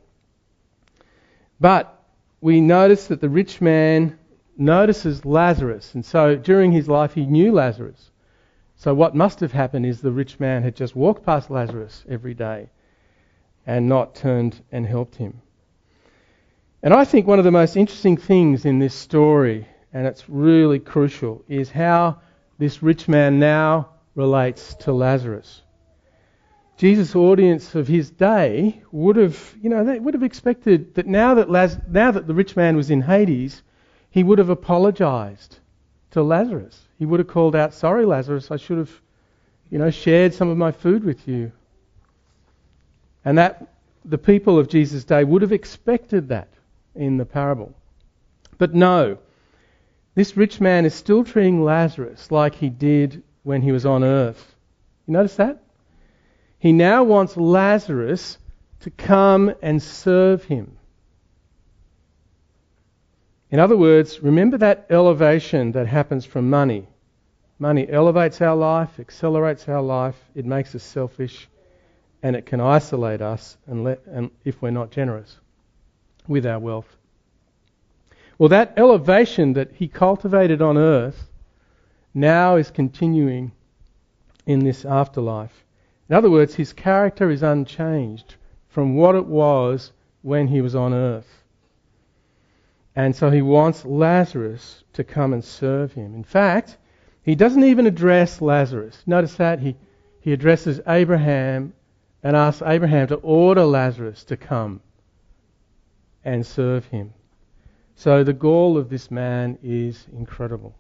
But 1.60 1.98
we 2.40 2.60
notice 2.60 3.08
that 3.08 3.20
the 3.20 3.28
rich 3.28 3.60
man 3.60 4.18
notices 4.56 5.24
Lazarus, 5.24 5.94
and 5.94 6.04
so 6.04 6.36
during 6.36 6.72
his 6.72 6.88
life 6.88 7.14
he 7.14 7.26
knew 7.26 7.52
Lazarus. 7.52 8.11
So 8.76 8.94
what 8.94 9.14
must 9.14 9.40
have 9.40 9.52
happened 9.52 9.86
is 9.86 10.00
the 10.00 10.12
rich 10.12 10.40
man 10.40 10.62
had 10.62 10.74
just 10.74 10.96
walked 10.96 11.24
past 11.24 11.50
Lazarus 11.50 12.04
every 12.08 12.34
day 12.34 12.70
and 13.66 13.88
not 13.88 14.14
turned 14.14 14.62
and 14.72 14.86
helped 14.86 15.16
him. 15.16 15.40
And 16.82 16.92
I 16.92 17.04
think 17.04 17.26
one 17.26 17.38
of 17.38 17.44
the 17.44 17.52
most 17.52 17.76
interesting 17.76 18.16
things 18.16 18.64
in 18.64 18.80
this 18.80 18.94
story, 18.94 19.68
and 19.92 20.06
it's 20.06 20.28
really 20.28 20.80
crucial, 20.80 21.44
is 21.48 21.70
how 21.70 22.18
this 22.58 22.82
rich 22.82 23.08
man 23.08 23.38
now 23.38 23.90
relates 24.14 24.74
to 24.80 24.92
Lazarus. 24.92 25.62
Jesus' 26.76 27.14
audience 27.14 27.76
of 27.76 27.86
his 27.86 28.10
day 28.10 28.82
would 28.90 29.14
have, 29.14 29.54
you 29.62 29.70
know, 29.70 29.84
they 29.84 30.00
would 30.00 30.14
have 30.14 30.24
expected 30.24 30.94
that 30.96 31.06
now 31.06 31.34
that, 31.34 31.48
Laz- 31.48 31.78
now 31.88 32.10
that 32.10 32.26
the 32.26 32.34
rich 32.34 32.56
man 32.56 32.74
was 32.76 32.90
in 32.90 33.02
Hades, 33.02 33.62
he 34.10 34.24
would 34.24 34.38
have 34.38 34.48
apologized 34.48 35.60
to 36.10 36.22
Lazarus. 36.22 36.88
He 37.02 37.06
would 37.06 37.18
have 37.18 37.26
called 37.26 37.56
out, 37.56 37.74
Sorry, 37.74 38.06
Lazarus, 38.06 38.52
I 38.52 38.58
should 38.58 38.78
have, 38.78 39.00
you 39.70 39.78
know, 39.80 39.90
shared 39.90 40.34
some 40.34 40.48
of 40.48 40.56
my 40.56 40.70
food 40.70 41.02
with 41.02 41.26
you. 41.26 41.50
And 43.24 43.38
that 43.38 43.74
the 44.04 44.18
people 44.18 44.56
of 44.56 44.68
Jesus' 44.68 45.02
day 45.02 45.24
would 45.24 45.42
have 45.42 45.50
expected 45.50 46.28
that 46.28 46.46
in 46.94 47.16
the 47.16 47.24
parable. 47.24 47.74
But 48.56 48.72
no, 48.72 49.18
this 50.14 50.36
rich 50.36 50.60
man 50.60 50.84
is 50.84 50.94
still 50.94 51.24
treating 51.24 51.64
Lazarus 51.64 52.30
like 52.30 52.54
he 52.54 52.68
did 52.68 53.24
when 53.42 53.62
he 53.62 53.72
was 53.72 53.84
on 53.84 54.04
earth. 54.04 54.54
You 55.08 55.14
notice 55.14 55.34
that? 55.34 55.60
He 56.60 56.70
now 56.70 57.02
wants 57.02 57.36
Lazarus 57.36 58.38
to 58.82 58.90
come 58.90 59.52
and 59.60 59.82
serve 59.82 60.44
him. 60.44 60.76
In 63.50 63.58
other 63.58 63.76
words, 63.76 64.22
remember 64.22 64.56
that 64.58 64.86
elevation 64.88 65.72
that 65.72 65.88
happens 65.88 66.24
from 66.24 66.48
money. 66.48 66.86
Money 67.62 67.88
elevates 67.88 68.40
our 68.40 68.56
life, 68.56 68.98
accelerates 68.98 69.68
our 69.68 69.80
life, 69.80 70.16
it 70.34 70.44
makes 70.44 70.74
us 70.74 70.82
selfish, 70.82 71.48
and 72.20 72.34
it 72.34 72.44
can 72.44 72.60
isolate 72.60 73.22
us 73.22 73.56
and 73.68 73.84
let, 73.84 74.04
and 74.04 74.32
if 74.44 74.60
we're 74.60 74.72
not 74.72 74.90
generous 74.90 75.38
with 76.26 76.44
our 76.44 76.58
wealth. 76.58 76.96
Well, 78.36 78.48
that 78.48 78.74
elevation 78.76 79.52
that 79.52 79.70
he 79.74 79.86
cultivated 79.86 80.60
on 80.60 80.76
earth 80.76 81.30
now 82.12 82.56
is 82.56 82.72
continuing 82.72 83.52
in 84.44 84.64
this 84.64 84.84
afterlife. 84.84 85.64
In 86.08 86.16
other 86.16 86.30
words, 86.30 86.56
his 86.56 86.72
character 86.72 87.30
is 87.30 87.44
unchanged 87.44 88.34
from 88.70 88.96
what 88.96 89.14
it 89.14 89.26
was 89.26 89.92
when 90.22 90.48
he 90.48 90.60
was 90.60 90.74
on 90.74 90.92
earth. 90.92 91.44
And 92.96 93.14
so 93.14 93.30
he 93.30 93.40
wants 93.40 93.84
Lazarus 93.84 94.82
to 94.94 95.04
come 95.04 95.32
and 95.32 95.44
serve 95.44 95.92
him. 95.92 96.16
In 96.16 96.24
fact, 96.24 96.76
he 97.22 97.34
doesn't 97.34 97.64
even 97.64 97.86
address 97.86 98.40
Lazarus. 98.40 99.00
Notice 99.06 99.34
that 99.36 99.60
he, 99.60 99.76
he 100.20 100.32
addresses 100.32 100.80
Abraham 100.86 101.72
and 102.22 102.36
asks 102.36 102.62
Abraham 102.64 103.08
to 103.08 103.16
order 103.16 103.64
Lazarus 103.64 104.24
to 104.24 104.36
come 104.36 104.80
and 106.24 106.46
serve 106.46 106.86
him. 106.86 107.12
So 107.94 108.24
the 108.24 108.32
gall 108.32 108.76
of 108.78 108.88
this 108.88 109.10
man 109.10 109.58
is 109.62 110.06
incredible. 110.12 110.74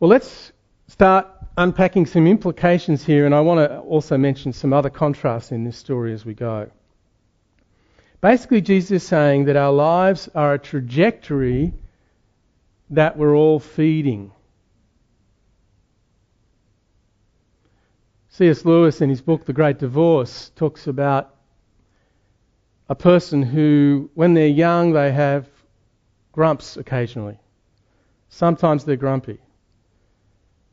Well, 0.00 0.10
let's 0.10 0.52
start 0.88 1.26
unpacking 1.56 2.06
some 2.06 2.26
implications 2.26 3.04
here, 3.04 3.26
and 3.26 3.34
I 3.34 3.40
want 3.40 3.58
to 3.58 3.78
also 3.80 4.18
mention 4.18 4.52
some 4.52 4.72
other 4.72 4.90
contrasts 4.90 5.52
in 5.52 5.64
this 5.64 5.76
story 5.76 6.12
as 6.12 6.24
we 6.24 6.34
go. 6.34 6.70
Basically, 8.20 8.60
Jesus 8.60 8.90
is 8.90 9.02
saying 9.04 9.44
that 9.44 9.56
our 9.56 9.72
lives 9.72 10.28
are 10.34 10.54
a 10.54 10.58
trajectory 10.58 11.74
that 12.90 13.16
we're 13.16 13.36
all 13.36 13.60
feeding. 13.60 14.32
C.S. 18.36 18.64
Lewis, 18.64 19.00
in 19.00 19.10
his 19.10 19.20
book 19.20 19.44
The 19.44 19.52
Great 19.52 19.78
Divorce, 19.78 20.50
talks 20.56 20.88
about 20.88 21.36
a 22.88 22.96
person 22.96 23.44
who, 23.44 24.10
when 24.14 24.34
they're 24.34 24.48
young, 24.48 24.92
they 24.92 25.12
have 25.12 25.46
grumps 26.32 26.76
occasionally. 26.76 27.38
Sometimes 28.30 28.84
they're 28.84 28.96
grumpy. 28.96 29.38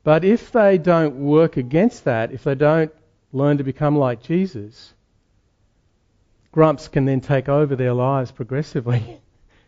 But 0.04 0.26
if 0.26 0.52
they 0.52 0.80
don't 0.80 1.18
work 1.18 1.56
against 1.56 2.06
that, 2.06 2.32
if 2.32 2.44
they 2.44 2.56
don't 2.56 2.92
learn 3.32 3.60
to 3.60 3.64
become 3.64 3.96
like 3.96 4.24
Jesus, 4.24 4.96
grumps 6.52 6.88
can 6.88 7.06
then 7.06 7.22
take 7.22 7.48
over 7.48 7.76
their 7.76 7.94
lives 7.94 8.32
progressively. 8.32 9.22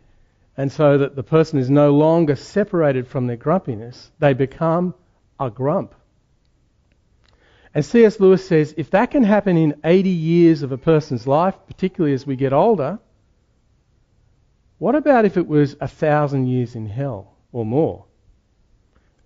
and 0.56 0.72
so 0.72 0.98
that 0.98 1.14
the 1.14 1.22
person 1.22 1.60
is 1.60 1.70
no 1.70 1.92
longer 1.92 2.34
separated 2.34 3.06
from 3.06 3.28
their 3.28 3.36
grumpiness, 3.36 4.10
they 4.18 4.32
become 4.32 4.96
a 5.38 5.48
grump. 5.48 5.94
And 7.74 7.84
C.S. 7.84 8.20
Lewis 8.20 8.46
says 8.46 8.72
if 8.76 8.90
that 8.90 9.10
can 9.10 9.24
happen 9.24 9.56
in 9.56 9.74
80 9.82 10.08
years 10.08 10.62
of 10.62 10.70
a 10.70 10.78
person's 10.78 11.26
life, 11.26 11.56
particularly 11.66 12.14
as 12.14 12.24
we 12.24 12.36
get 12.36 12.52
older, 12.52 13.00
what 14.78 14.94
about 14.94 15.24
if 15.24 15.36
it 15.36 15.46
was 15.46 15.76
a 15.80 15.88
thousand 15.88 16.46
years 16.46 16.76
in 16.76 16.86
hell 16.86 17.34
or 17.52 17.66
more? 17.66 18.04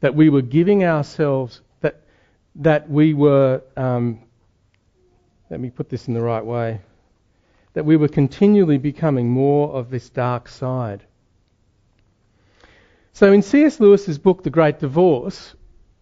That 0.01 0.15
we 0.15 0.31
were 0.31 0.43
giving 0.43 0.83
ourselves, 0.83 1.61
that, 1.81 2.03
that 2.57 2.89
we 2.89 3.13
were, 3.13 3.63
um, 3.77 4.21
let 5.51 5.61
me 5.61 5.69
put 5.69 5.91
this 5.91 6.09
in 6.09 6.15
the 6.15 6.23
right 6.23 6.45
way, 6.45 6.81
that 7.75 7.85
we 7.85 7.97
were 7.97 8.09
continually 8.09 8.79
becoming 8.79 9.29
more 9.29 9.71
of 9.75 9.91
this 9.91 10.09
dark 10.09 10.49
side. 10.49 11.05
So 13.13 13.33
in 13.33 13.43
C.S. 13.43 13.79
Lewis's 13.79 14.19
book, 14.19 14.43
The 14.43 14.51
Great 14.51 14.79
Divorce, 14.79 15.55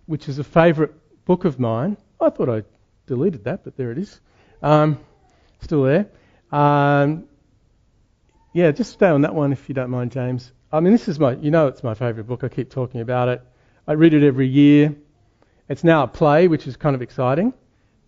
which 0.04 0.28
is 0.28 0.38
a 0.38 0.44
favourite 0.44 0.92
book 1.24 1.44
of 1.44 1.58
mine, 1.58 1.96
I 2.20 2.30
thought 2.30 2.48
I 2.48 2.62
deleted 3.06 3.44
that, 3.44 3.64
but 3.64 3.76
there 3.76 3.92
it 3.92 3.98
is. 3.98 4.20
Um, 4.62 4.98
still 5.60 5.82
there. 5.82 6.06
Um, 6.50 7.24
yeah, 8.52 8.70
just 8.70 8.92
stay 8.92 9.08
on 9.08 9.22
that 9.22 9.34
one 9.34 9.52
if 9.52 9.68
you 9.68 9.74
don't 9.74 9.90
mind, 9.90 10.12
James. 10.12 10.52
I 10.72 10.80
mean, 10.80 10.92
this 10.92 11.08
is 11.08 11.18
my, 11.18 11.34
you 11.34 11.50
know, 11.50 11.66
it's 11.66 11.82
my 11.82 11.94
favourite 11.94 12.26
book. 12.26 12.42
I 12.42 12.48
keep 12.48 12.70
talking 12.70 13.00
about 13.00 13.28
it. 13.28 13.42
I 13.86 13.92
read 13.92 14.14
it 14.14 14.22
every 14.22 14.48
year. 14.48 14.96
It's 15.68 15.84
now 15.84 16.04
a 16.04 16.08
play, 16.08 16.48
which 16.48 16.66
is 16.66 16.76
kind 16.76 16.94
of 16.94 17.02
exciting. 17.02 17.52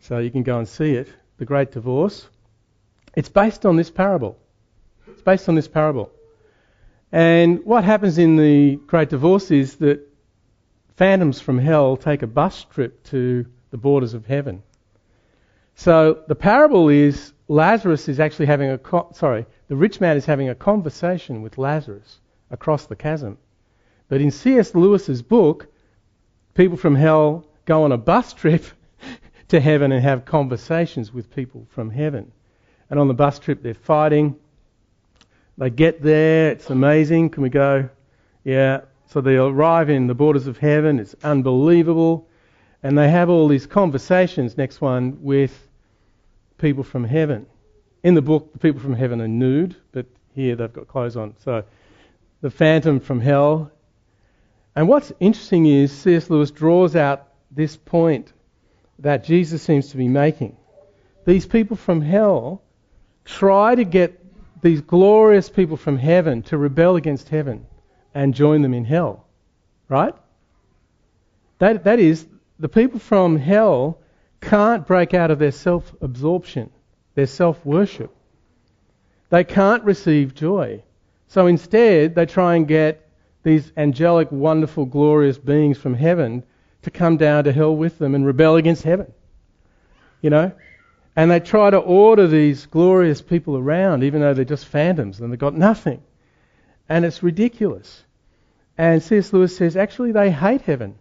So 0.01 0.19
you 0.19 0.31
can 0.31 0.43
go 0.43 0.59
and 0.59 0.69
see 0.69 0.95
it. 0.95 1.09
The 1.39 1.45
Great 1.45 1.73
Divorce. 1.73 2.29
It's 3.15 3.29
based 3.29 3.67
on 3.67 3.77
this 3.77 3.91
parable. 3.91 4.39
It's 5.07 5.23
based 5.23 5.49
on 5.49 5.55
this 5.55 5.69
parable. 5.69 6.11
And 7.11 7.65
what 7.65 7.85
happens 7.85 8.19
in 8.19 8.37
the 8.37 8.77
Great 8.87 9.09
Divorce 9.09 9.51
is 9.51 9.77
that 9.77 10.01
phantoms 10.97 11.41
from 11.41 11.59
hell 11.59 11.97
take 11.97 12.23
a 12.23 12.27
bus 12.27 12.65
trip 12.65 13.03
to 13.05 13.47
the 13.71 13.77
borders 13.77 14.15
of 14.15 14.27
heaven. 14.27 14.63
So 15.75 16.23
the 16.27 16.35
parable 16.35 16.89
is 16.89 17.33
Lazarus 17.49 18.09
is 18.09 18.21
actually 18.21 18.47
having 18.47 18.71
a 18.71 18.79
co- 18.79 19.11
sorry, 19.13 19.47
the 19.69 19.77
rich 19.77 20.01
man 20.01 20.17
is 20.17 20.27
having 20.27 20.49
a 20.49 20.55
conversation 20.55 21.43
with 21.43 21.59
Lazarus 21.59 22.21
across 22.51 22.87
the 22.87 22.97
chasm. 22.97 23.39
But 24.09 24.21
in 24.21 24.31
C.S. 24.31 24.75
Lewis's 24.75 25.23
book, 25.23 25.69
people 26.55 26.77
from 26.77 26.95
hell 26.95 27.47
go 27.65 27.85
on 27.85 27.93
a 27.93 27.99
bus 27.99 28.33
trip 28.33 28.65
to 29.49 29.61
heaven 29.61 29.93
and 29.93 30.03
have 30.03 30.25
conversations 30.25 31.13
with 31.13 31.35
people 31.35 31.67
from 31.71 31.91
heaven. 31.91 32.33
And 32.91 32.99
on 32.99 33.09
the 33.09 33.15
bus 33.15 33.39
trip, 33.39 33.63
they're 33.63 33.75
fighting. 33.75 34.37
They 35.59 35.71
get 35.71 36.03
there, 36.03 36.51
it's 36.53 36.71
amazing. 36.71 37.31
Can 37.31 37.43
we 37.43 37.51
go? 37.51 37.89
Yeah. 38.45 38.83
So 39.07 39.21
they 39.21 39.37
arrive 39.37 39.91
in 39.91 40.07
the 40.07 40.15
borders 40.15 40.47
of 40.47 40.59
heaven, 40.59 40.99
it's 40.99 41.15
unbelievable. 41.23 42.29
And 42.83 42.97
they 42.97 43.11
have 43.11 43.29
all 43.29 43.49
these 43.49 43.67
conversations, 43.67 44.57
next 44.57 44.81
one, 44.81 45.19
with 45.23 45.69
people 46.59 46.85
from 46.85 47.05
heaven. 47.05 47.47
In 48.03 48.15
the 48.15 48.23
book, 48.23 48.53
the 48.53 48.59
people 48.59 48.81
from 48.81 48.95
heaven 48.95 49.21
are 49.21 49.29
nude, 49.29 49.77
but 49.93 50.07
here 50.35 50.55
they've 50.55 50.73
got 50.73 50.87
clothes 50.87 51.17
on. 51.17 51.35
So 51.45 51.65
the 52.41 52.51
phantom 52.51 53.01
from 53.01 53.21
hell. 53.21 53.73
And 54.77 54.89
what's 54.89 55.13
interesting 55.19 55.67
is 55.67 55.91
C.S. 55.91 56.31
Lewis 56.31 56.51
draws 56.51 56.95
out 56.95 57.29
this 57.51 57.77
point 57.77 58.33
that 59.01 59.25
Jesus 59.25 59.63
seems 59.63 59.91
to 59.91 59.97
be 59.97 60.09
making. 60.09 60.57
These 61.25 61.47
people 61.47 61.77
from 61.77 62.01
hell 62.01 62.63
try 63.25 63.75
to 63.75 63.85
get 63.85 64.25
these 64.63 64.81
glorious 64.81 65.49
people 65.49 65.77
from 65.77 65.99
heaven 65.99 66.43
to 66.45 66.57
rebel 66.57 66.97
against 66.97 67.29
heaven 67.29 67.67
and 68.15 68.35
join 68.35 68.63
them 68.63 68.75
in 68.75 68.85
hell. 68.85 69.27
Right? 69.89 70.15
That, 71.59 71.85
that 71.85 71.99
is, 71.99 72.27
the 72.59 72.69
people 72.69 72.99
from 72.99 73.37
hell 73.37 73.99
can't 74.41 74.87
break 74.87 75.15
out 75.15 75.31
of 75.31 75.39
their 75.39 75.53
self 75.53 75.95
absorption, 76.01 76.71
their 77.15 77.27
self 77.27 77.65
worship. 77.65 78.15
They 79.31 79.45
can't 79.45 79.85
receive 79.85 80.35
joy. 80.35 80.83
So 81.29 81.47
instead, 81.47 82.15
they 82.15 82.27
try 82.27 82.57
and 82.57 82.67
get 82.67 83.09
these 83.43 83.71
angelic, 83.77 84.33
wonderful, 84.33 84.87
glorious 84.87 85.39
beings 85.39 85.79
from 85.79 85.95
heaven 85.95 86.43
to 86.83 86.91
come 86.91 87.17
down 87.17 87.45
to 87.45 87.53
hell 87.53 87.77
with 87.77 87.99
them 87.99 88.15
and 88.15 88.25
rebel 88.25 88.57
against 88.57 88.83
heaven. 88.83 89.13
You 90.23 90.31
know? 90.31 90.53
And 91.15 91.31
they 91.31 91.41
try 91.41 91.71
to 91.71 91.79
order 91.79 92.27
these 92.27 92.67
glorious 92.67 93.21
people 93.21 93.57
around, 93.57 94.05
even 94.05 94.21
though 94.21 94.35
they're 94.35 94.45
just 94.45 94.67
phantoms 94.67 95.21
and 95.21 95.33
they've 95.33 95.39
got 95.39 95.55
nothing. 95.55 96.03
And 96.89 97.05
it's 97.05 97.23
ridiculous. 97.23 98.05
And 98.79 99.03
C.S. 99.03 99.33
Lewis 99.33 99.57
says 99.57 99.77
actually 99.77 100.13
they 100.13 100.31
hate 100.31 100.63
heaven. 100.63 100.95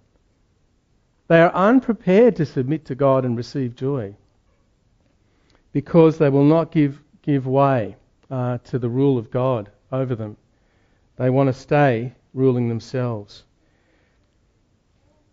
They 1.27 1.41
are 1.41 1.53
unprepared 1.53 2.37
to 2.37 2.45
submit 2.45 2.85
to 2.85 2.95
God 2.95 3.25
and 3.25 3.35
receive 3.35 3.75
joy 3.75 4.15
because 5.73 6.17
they 6.17 6.29
will 6.29 6.45
not 6.45 6.71
give, 6.71 7.01
give 7.21 7.45
way 7.45 7.97
uh, 8.31 8.59
to 8.65 8.79
the 8.79 8.89
rule 8.89 9.17
of 9.17 9.29
God 9.29 9.69
over 9.91 10.15
them. 10.15 10.37
They 11.17 11.29
want 11.29 11.47
to 11.47 11.53
stay 11.53 12.13
ruling 12.33 12.69
themselves. 12.69 13.43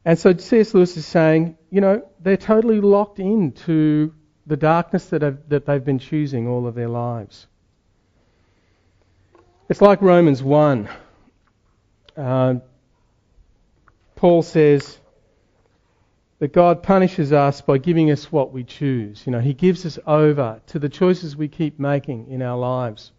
And 0.04 0.18
so 0.18 0.36
C.S. 0.36 0.74
Lewis 0.74 0.96
is 0.96 1.06
saying, 1.06 1.56
you 1.70 1.80
know, 1.80 2.06
they're 2.20 2.36
totally 2.36 2.80
locked 2.80 3.20
into 3.20 4.12
the 4.46 4.56
darkness 4.56 5.06
that, 5.06 5.22
have, 5.22 5.48
that 5.48 5.64
they've 5.64 5.84
been 5.84 5.98
choosing 5.98 6.46
all 6.46 6.66
of 6.66 6.74
their 6.74 6.88
lives. 6.88 7.46
It's 9.68 9.80
like 9.80 10.02
Romans 10.02 10.42
1. 10.42 10.88
Uh, 12.16 12.54
Paul 14.14 14.42
says 14.42 14.98
that 16.44 16.52
God 16.52 16.82
punishes 16.82 17.32
us 17.32 17.62
by 17.62 17.78
giving 17.78 18.10
us 18.10 18.30
what 18.30 18.52
we 18.52 18.64
choose. 18.64 19.22
You 19.24 19.32
know, 19.32 19.40
He 19.40 19.54
gives 19.54 19.86
us 19.86 19.98
over 20.06 20.60
to 20.66 20.78
the 20.78 20.90
choices 20.90 21.34
we 21.34 21.48
keep 21.48 21.80
making 21.80 22.28
in 22.28 22.42
our 22.42 22.58
lives 22.58 23.12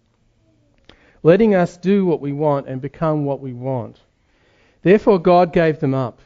letting 1.25 1.55
us 1.55 1.75
do 1.77 2.05
what 2.05 2.21
we 2.21 2.31
want 2.31 2.67
and 2.67 2.79
become 2.79 3.25
what 3.25 3.41
we 3.41 3.51
want. 3.51 3.99
Therefore, 4.83 5.17
God 5.17 5.51
gave 5.51 5.79
them 5.79 5.95
up. 5.95 6.19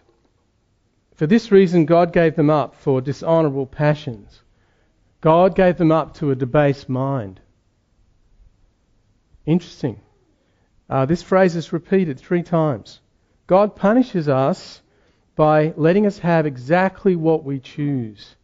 For 1.15 1.25
this 1.25 1.53
reason, 1.53 1.85
God 1.85 2.11
gave 2.11 2.35
them 2.35 2.49
up 2.49 2.75
for 2.75 2.99
dishonourable 2.99 3.65
passions. 3.65 4.41
God 5.21 5.55
gave 5.55 5.77
them 5.77 5.93
up 5.93 6.15
to 6.15 6.31
a 6.31 6.35
debased 6.35 6.89
mind. 6.89 7.39
Interesting. 9.45 10.01
Uh, 10.89 11.05
this 11.05 11.23
phrase 11.23 11.55
is 11.55 11.71
repeated 11.71 12.19
three 12.19 12.43
times. 12.43 12.99
God 13.47 13.77
punishes 13.77 14.27
us 14.27 14.81
by 15.39 15.73
letting 15.77 16.05
us 16.05 16.19
have 16.19 16.45
exactly 16.45 17.15
what 17.15 17.45
we 17.45 17.61
choose. 17.61 18.35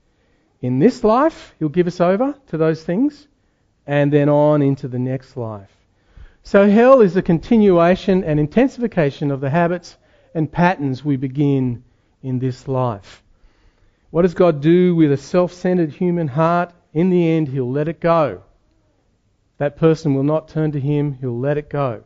In 0.61 0.79
this 0.79 1.03
life, 1.03 1.53
He'll 1.59 1.67
give 1.67 1.87
us 1.87 1.99
over 1.99 2.33
to 2.47 2.57
those 2.57 2.85
things, 2.85 3.27
and 3.85 4.13
then 4.13 4.29
on 4.29 4.61
into 4.61 4.87
the 4.87 4.97
next 4.97 5.35
life. 5.35 5.75
So 6.43 6.69
hell 6.69 7.01
is 7.01 7.17
a 7.17 7.21
continuation 7.21 8.23
and 8.23 8.39
intensification 8.39 9.29
of 9.29 9.41
the 9.41 9.49
habits 9.49 9.97
and 10.33 10.49
patterns 10.49 11.03
we 11.03 11.17
begin 11.17 11.83
in 12.23 12.39
this 12.39 12.65
life. 12.65 13.21
What 14.09 14.21
does 14.21 14.33
God 14.33 14.61
do 14.61 14.95
with 14.95 15.11
a 15.11 15.17
self 15.17 15.51
centered 15.51 15.91
human 15.91 16.29
heart? 16.29 16.71
In 16.93 17.09
the 17.09 17.27
end, 17.27 17.49
He'll 17.49 17.69
let 17.69 17.89
it 17.89 17.99
go. 17.99 18.43
That 19.57 19.75
person 19.75 20.15
will 20.15 20.23
not 20.23 20.47
turn 20.47 20.71
to 20.71 20.79
Him, 20.79 21.17
He'll 21.19 21.37
let 21.37 21.57
it 21.57 21.69
go. 21.69 22.05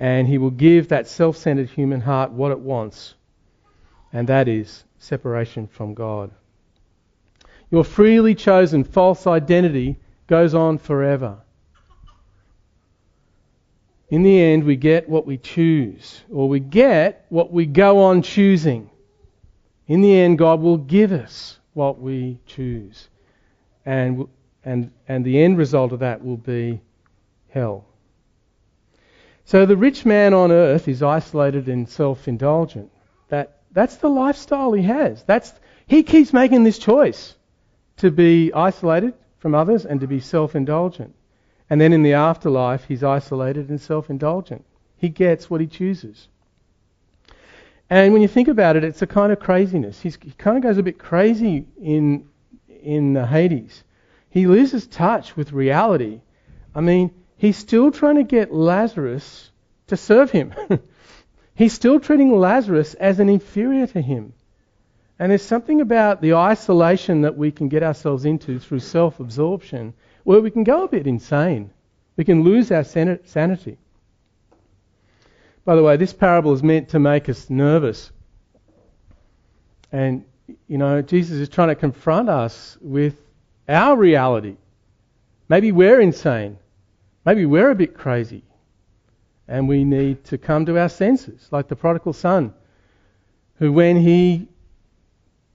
And 0.00 0.26
He 0.26 0.38
will 0.38 0.50
give 0.50 0.88
that 0.88 1.06
self 1.06 1.36
centered 1.36 1.70
human 1.70 2.00
heart 2.00 2.32
what 2.32 2.50
it 2.50 2.58
wants, 2.58 3.14
and 4.12 4.28
that 4.28 4.48
is 4.48 4.84
separation 4.98 5.66
from 5.66 5.94
God. 5.94 6.30
Your 7.70 7.84
freely 7.84 8.34
chosen 8.34 8.84
false 8.84 9.26
identity 9.26 9.96
goes 10.26 10.54
on 10.54 10.78
forever. 10.78 11.38
In 14.08 14.22
the 14.22 14.40
end, 14.40 14.64
we 14.64 14.76
get 14.76 15.08
what 15.08 15.26
we 15.26 15.36
choose, 15.36 16.22
or 16.30 16.48
we 16.48 16.60
get 16.60 17.26
what 17.28 17.52
we 17.52 17.66
go 17.66 18.04
on 18.04 18.22
choosing. 18.22 18.88
In 19.88 20.00
the 20.00 20.14
end, 20.14 20.38
God 20.38 20.60
will 20.60 20.78
give 20.78 21.12
us 21.12 21.58
what 21.74 22.00
we 22.00 22.38
choose. 22.46 23.08
And, 23.84 24.28
and, 24.64 24.92
and 25.08 25.24
the 25.24 25.42
end 25.42 25.58
result 25.58 25.92
of 25.92 26.00
that 26.00 26.24
will 26.24 26.36
be 26.36 26.80
hell. 27.48 27.84
So 29.44 29.66
the 29.66 29.76
rich 29.76 30.04
man 30.04 30.34
on 30.34 30.50
earth 30.50 30.88
is 30.88 31.02
isolated 31.02 31.68
and 31.68 31.88
self 31.88 32.26
indulgent. 32.28 32.90
That, 33.28 33.55
that's 33.72 33.96
the 33.96 34.08
lifestyle 34.08 34.72
he 34.72 34.82
has. 34.82 35.22
That's, 35.24 35.52
he 35.86 36.02
keeps 36.02 36.32
making 36.32 36.64
this 36.64 36.78
choice 36.78 37.34
to 37.98 38.10
be 38.10 38.52
isolated 38.52 39.14
from 39.38 39.54
others 39.54 39.84
and 39.86 40.00
to 40.00 40.06
be 40.06 40.20
self 40.20 40.54
indulgent. 40.54 41.14
And 41.68 41.80
then 41.80 41.92
in 41.92 42.02
the 42.02 42.14
afterlife, 42.14 42.84
he's 42.84 43.02
isolated 43.02 43.68
and 43.68 43.80
self 43.80 44.10
indulgent. 44.10 44.64
He 44.98 45.08
gets 45.08 45.50
what 45.50 45.60
he 45.60 45.66
chooses. 45.66 46.28
And 47.88 48.12
when 48.12 48.22
you 48.22 48.28
think 48.28 48.48
about 48.48 48.76
it, 48.76 48.84
it's 48.84 49.02
a 49.02 49.06
kind 49.06 49.32
of 49.32 49.38
craziness. 49.38 50.00
He's, 50.00 50.18
he 50.20 50.32
kind 50.32 50.56
of 50.56 50.62
goes 50.62 50.78
a 50.78 50.82
bit 50.82 50.98
crazy 50.98 51.66
in, 51.80 52.28
in 52.82 53.14
Hades. 53.14 53.84
He 54.28 54.46
loses 54.46 54.86
touch 54.86 55.36
with 55.36 55.52
reality. 55.52 56.20
I 56.74 56.80
mean, 56.80 57.12
he's 57.36 57.56
still 57.56 57.90
trying 57.92 58.16
to 58.16 58.24
get 58.24 58.52
Lazarus 58.52 59.50
to 59.86 59.96
serve 59.96 60.30
him. 60.30 60.52
he's 61.56 61.72
still 61.72 61.98
treating 61.98 62.38
Lazarus 62.38 62.94
as 62.94 63.18
an 63.18 63.28
inferior 63.28 63.86
to 63.88 64.00
him. 64.00 64.32
And 65.18 65.30
there's 65.30 65.42
something 65.42 65.80
about 65.80 66.20
the 66.20 66.34
isolation 66.34 67.22
that 67.22 67.36
we 67.36 67.50
can 67.50 67.68
get 67.68 67.82
ourselves 67.82 68.24
into 68.24 68.58
through 68.58 68.80
self 68.80 69.18
absorption 69.18 69.94
where 70.24 70.40
we 70.40 70.50
can 70.50 70.62
go 70.62 70.84
a 70.84 70.88
bit 70.88 71.06
insane. 71.06 71.70
We 72.16 72.24
can 72.24 72.42
lose 72.42 72.70
our 72.70 72.84
sanity. 72.84 73.78
By 75.64 75.74
the 75.74 75.82
way, 75.82 75.96
this 75.96 76.12
parable 76.12 76.52
is 76.52 76.62
meant 76.62 76.90
to 76.90 76.98
make 76.98 77.28
us 77.28 77.50
nervous. 77.50 78.12
And, 79.90 80.24
you 80.68 80.78
know, 80.78 81.02
Jesus 81.02 81.38
is 81.38 81.48
trying 81.48 81.68
to 81.68 81.74
confront 81.74 82.28
us 82.28 82.78
with 82.80 83.14
our 83.68 83.96
reality. 83.96 84.56
Maybe 85.48 85.72
we're 85.72 86.00
insane. 86.00 86.58
Maybe 87.24 87.46
we're 87.46 87.70
a 87.70 87.74
bit 87.74 87.94
crazy. 87.94 88.44
And 89.48 89.68
we 89.68 89.84
need 89.84 90.24
to 90.24 90.38
come 90.38 90.66
to 90.66 90.78
our 90.78 90.88
senses, 90.88 91.48
like 91.50 91.68
the 91.68 91.76
prodigal 91.76 92.12
son, 92.12 92.52
who, 93.56 93.72
when 93.72 93.96
he 93.96 94.48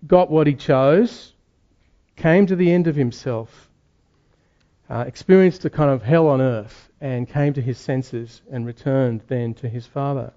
got 0.07 0.31
what 0.31 0.47
he 0.47 0.53
chose, 0.55 1.33
came 2.15 2.45
to 2.47 2.55
the 2.55 2.71
end 2.71 2.87
of 2.87 2.95
himself 2.95 3.69
uh, 4.91 5.05
experienced 5.07 5.63
a 5.63 5.69
kind 5.69 5.89
of 5.89 6.03
hell 6.03 6.27
on 6.27 6.41
earth 6.41 6.89
and 6.99 7.27
came 7.29 7.53
to 7.53 7.61
his 7.61 7.77
senses 7.77 8.41
and 8.51 8.65
returned 8.65 9.21
then 9.27 9.53
to 9.53 9.69
his 9.69 9.87
father. 9.87 10.33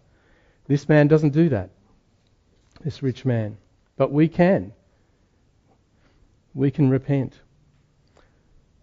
This 0.69 0.89
man 0.89 1.09
doesn't 1.09 1.31
do 1.31 1.49
that, 1.49 1.71
this 2.83 3.03
rich 3.03 3.25
man. 3.25 3.57
But 3.97 4.13
we 4.13 4.29
can. 4.29 4.73
We 6.55 6.71
can 6.71 6.89
repent. 6.89 7.35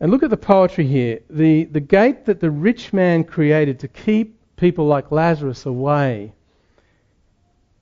And 0.01 0.11
look 0.11 0.23
at 0.23 0.29
the 0.29 0.35
poetry 0.35 0.85
here. 0.85 1.21
The, 1.29 1.63
the 1.63 1.79
gate 1.79 2.25
that 2.25 2.41
the 2.41 2.51
rich 2.51 2.91
man 2.91 3.23
created 3.23 3.79
to 3.79 3.87
keep 3.87 4.40
people 4.61 4.85
like 4.85 5.11
Lazarus 5.11 5.65
away 5.65 6.31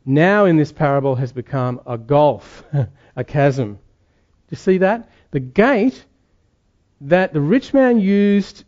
now 0.05 0.45
in 0.45 0.55
this 0.55 0.71
parable 0.71 1.15
has 1.15 1.33
become 1.33 1.81
a 1.85 1.97
gulf, 1.97 2.63
a 3.17 3.23
chasm. 3.23 3.73
Do 3.73 4.51
you 4.51 4.57
see 4.57 4.77
that? 4.77 5.09
The 5.31 5.41
gate 5.41 6.05
that 7.01 7.33
the 7.33 7.41
rich 7.41 7.73
man 7.73 7.99
used 7.99 8.63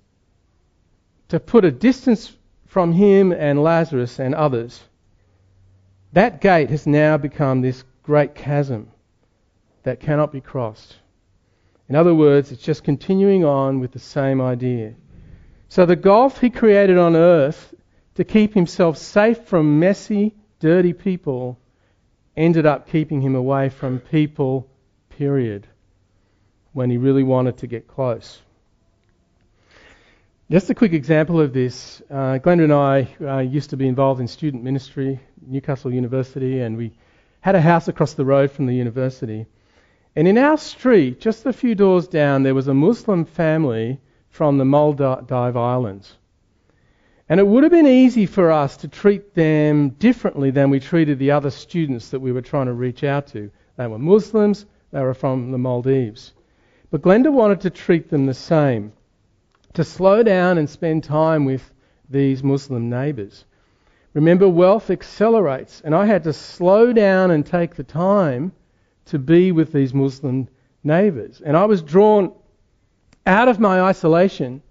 to 1.29 1.39
put 1.39 1.63
a 1.63 1.71
distance 1.71 2.35
from 2.67 2.91
him 2.91 3.31
and 3.31 3.63
Lazarus 3.63 4.19
and 4.19 4.35
others, 4.35 4.83
that 6.11 6.41
gate 6.41 6.69
has 6.69 6.85
now 6.85 7.17
become 7.17 7.61
this 7.61 7.85
great 8.03 8.35
chasm 8.35 8.91
that 9.83 10.01
cannot 10.01 10.33
be 10.33 10.41
crossed. 10.41 10.97
In 11.87 11.95
other 11.95 12.13
words, 12.13 12.51
it's 12.51 12.61
just 12.61 12.83
continuing 12.83 13.45
on 13.45 13.79
with 13.79 13.93
the 13.93 13.99
same 13.99 14.41
idea. 14.41 14.95
So 15.69 15.85
the 15.85 15.95
gulf 15.95 16.41
he 16.41 16.49
created 16.49 16.97
on 16.97 17.15
earth 17.15 17.73
to 18.15 18.23
keep 18.23 18.53
himself 18.53 18.97
safe 18.97 19.45
from 19.45 19.79
messy, 19.79 20.35
dirty 20.59 20.93
people 20.93 21.57
ended 22.35 22.65
up 22.65 22.89
keeping 22.89 23.21
him 23.21 23.35
away 23.35 23.69
from 23.69 23.99
people, 23.99 24.67
period 25.09 25.67
when 26.73 26.89
he 26.89 26.97
really 26.97 27.23
wanted 27.23 27.57
to 27.57 27.67
get 27.67 27.87
close. 27.87 28.41
Just 30.49 30.69
a 30.69 30.75
quick 30.75 30.93
example 30.93 31.39
of 31.39 31.53
this. 31.53 32.01
Uh, 32.09 32.39
Glenda 32.39 32.63
and 32.63 32.73
I 32.73 33.07
uh, 33.21 33.39
used 33.39 33.69
to 33.69 33.77
be 33.77 33.87
involved 33.87 34.19
in 34.19 34.27
student 34.27 34.63
ministry, 34.63 35.19
Newcastle 35.45 35.93
University, 35.93 36.59
and 36.59 36.77
we 36.77 36.93
had 37.39 37.55
a 37.55 37.61
house 37.61 37.87
across 37.87 38.13
the 38.13 38.25
road 38.25 38.51
from 38.51 38.65
the 38.65 38.75
university. 38.75 39.45
And 40.15 40.27
in 40.27 40.37
our 40.37 40.57
street, 40.57 41.21
just 41.21 41.45
a 41.45 41.53
few 41.53 41.73
doors 41.73 42.07
down, 42.07 42.43
there 42.43 42.55
was 42.55 42.67
a 42.67 42.73
Muslim 42.73 43.23
family 43.23 43.99
from 44.29 44.57
the 44.57 44.65
Maldive 44.65 45.55
Islands. 45.55 46.17
And 47.31 47.39
it 47.39 47.47
would 47.47 47.63
have 47.63 47.71
been 47.71 47.87
easy 47.87 48.25
for 48.25 48.51
us 48.51 48.75
to 48.75 48.89
treat 48.89 49.35
them 49.35 49.91
differently 49.91 50.51
than 50.51 50.69
we 50.69 50.81
treated 50.81 51.17
the 51.17 51.31
other 51.31 51.49
students 51.49 52.09
that 52.09 52.19
we 52.19 52.33
were 52.33 52.41
trying 52.41 52.65
to 52.65 52.73
reach 52.73 53.05
out 53.05 53.27
to. 53.27 53.49
They 53.77 53.87
were 53.87 53.99
Muslims, 53.99 54.65
they 54.91 54.99
were 54.99 55.13
from 55.13 55.51
the 55.53 55.57
Maldives. 55.57 56.33
But 56.89 57.01
Glenda 57.01 57.31
wanted 57.31 57.61
to 57.61 57.69
treat 57.69 58.09
them 58.09 58.25
the 58.25 58.33
same, 58.33 58.91
to 59.75 59.85
slow 59.85 60.23
down 60.23 60.57
and 60.57 60.69
spend 60.69 61.05
time 61.05 61.45
with 61.45 61.71
these 62.09 62.43
Muslim 62.43 62.89
neighbours. 62.89 63.45
Remember, 64.13 64.49
wealth 64.49 64.89
accelerates, 64.89 65.79
and 65.85 65.95
I 65.95 66.07
had 66.07 66.25
to 66.25 66.33
slow 66.33 66.91
down 66.91 67.31
and 67.31 67.45
take 67.45 67.75
the 67.75 67.85
time 67.85 68.51
to 69.05 69.17
be 69.17 69.53
with 69.53 69.71
these 69.71 69.93
Muslim 69.93 70.49
neighbours. 70.83 71.39
And 71.39 71.55
I 71.55 71.63
was 71.63 71.81
drawn 71.81 72.33
out 73.25 73.47
of 73.47 73.57
my 73.57 73.83
isolation 73.83 74.61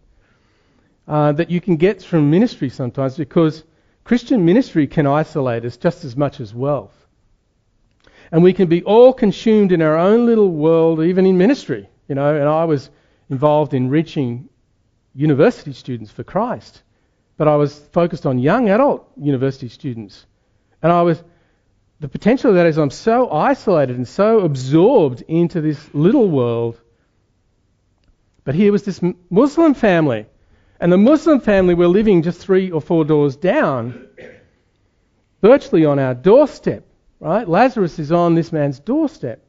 uh, 1.11 1.33
that 1.33 1.51
you 1.51 1.61
can 1.61 1.75
get 1.75 2.05
from 2.05 2.31
ministry 2.31 2.69
sometimes 2.69 3.17
because 3.17 3.65
Christian 4.05 4.45
ministry 4.45 4.87
can 4.87 5.09
isolate 5.09 5.65
us 5.65 5.77
just 5.77 6.05
as 6.05 6.17
much 6.17 6.39
as 6.39 6.55
wealth. 6.55 6.95
And 8.31 8.45
we 8.45 8.53
can 8.53 8.69
be 8.69 8.85
all 8.85 9.13
consumed 9.13 9.73
in 9.73 9.83
our 9.83 9.99
own 9.99 10.27
little 10.27 10.49
world, 10.53 11.03
even 11.03 11.27
in 11.27 11.37
ministry. 11.37 11.89
You 12.07 12.15
know, 12.15 12.33
and 12.33 12.49
I 12.49 12.65
was 12.65 12.91
involved 13.29 13.75
in 13.75 13.91
reaching 13.91 14.49
university 15.13 15.73
students 15.73 16.13
for 16.13 16.23
Christ, 16.23 16.81
but 17.37 17.49
I 17.49 17.57
was 17.57 17.77
focused 17.77 18.25
on 18.25 18.39
young 18.39 18.69
adult 18.69 19.11
university 19.17 19.69
students. 19.69 20.25
And 20.81 20.93
I 20.93 21.03
was, 21.03 21.21
the 21.99 22.09
potential 22.09 22.51
of 22.51 22.57
that 22.57 22.67
is 22.67 22.79
I'm 22.79 22.91
so 22.91 23.29
isolated 23.33 23.97
and 23.97 24.07
so 24.07 24.41
absorbed 24.41 25.25
into 25.27 25.61
this 25.61 25.93
little 25.93 26.31
world. 26.31 26.81
But 28.45 28.55
here 28.55 28.71
was 28.71 28.85
this 28.85 29.01
Muslim 29.29 29.75
family, 29.75 30.27
and 30.81 30.91
the 30.91 30.99
Muslim 30.99 31.41
family 31.41 31.75
were 31.75 31.89
living 31.89 32.23
just 32.23 32.41
three 32.41 32.71
or 32.71 32.81
four 32.81 33.05
doors 33.05 33.37
down, 33.37 34.09
virtually 35.43 35.85
on 35.85 35.99
our 35.99 36.15
doorstep, 36.15 36.85
right? 37.21 37.47
Lazarus 37.47 37.99
is 37.99 38.11
on 38.11 38.35
this 38.35 38.51
man's 38.51 38.81
doorstep. 38.81 39.43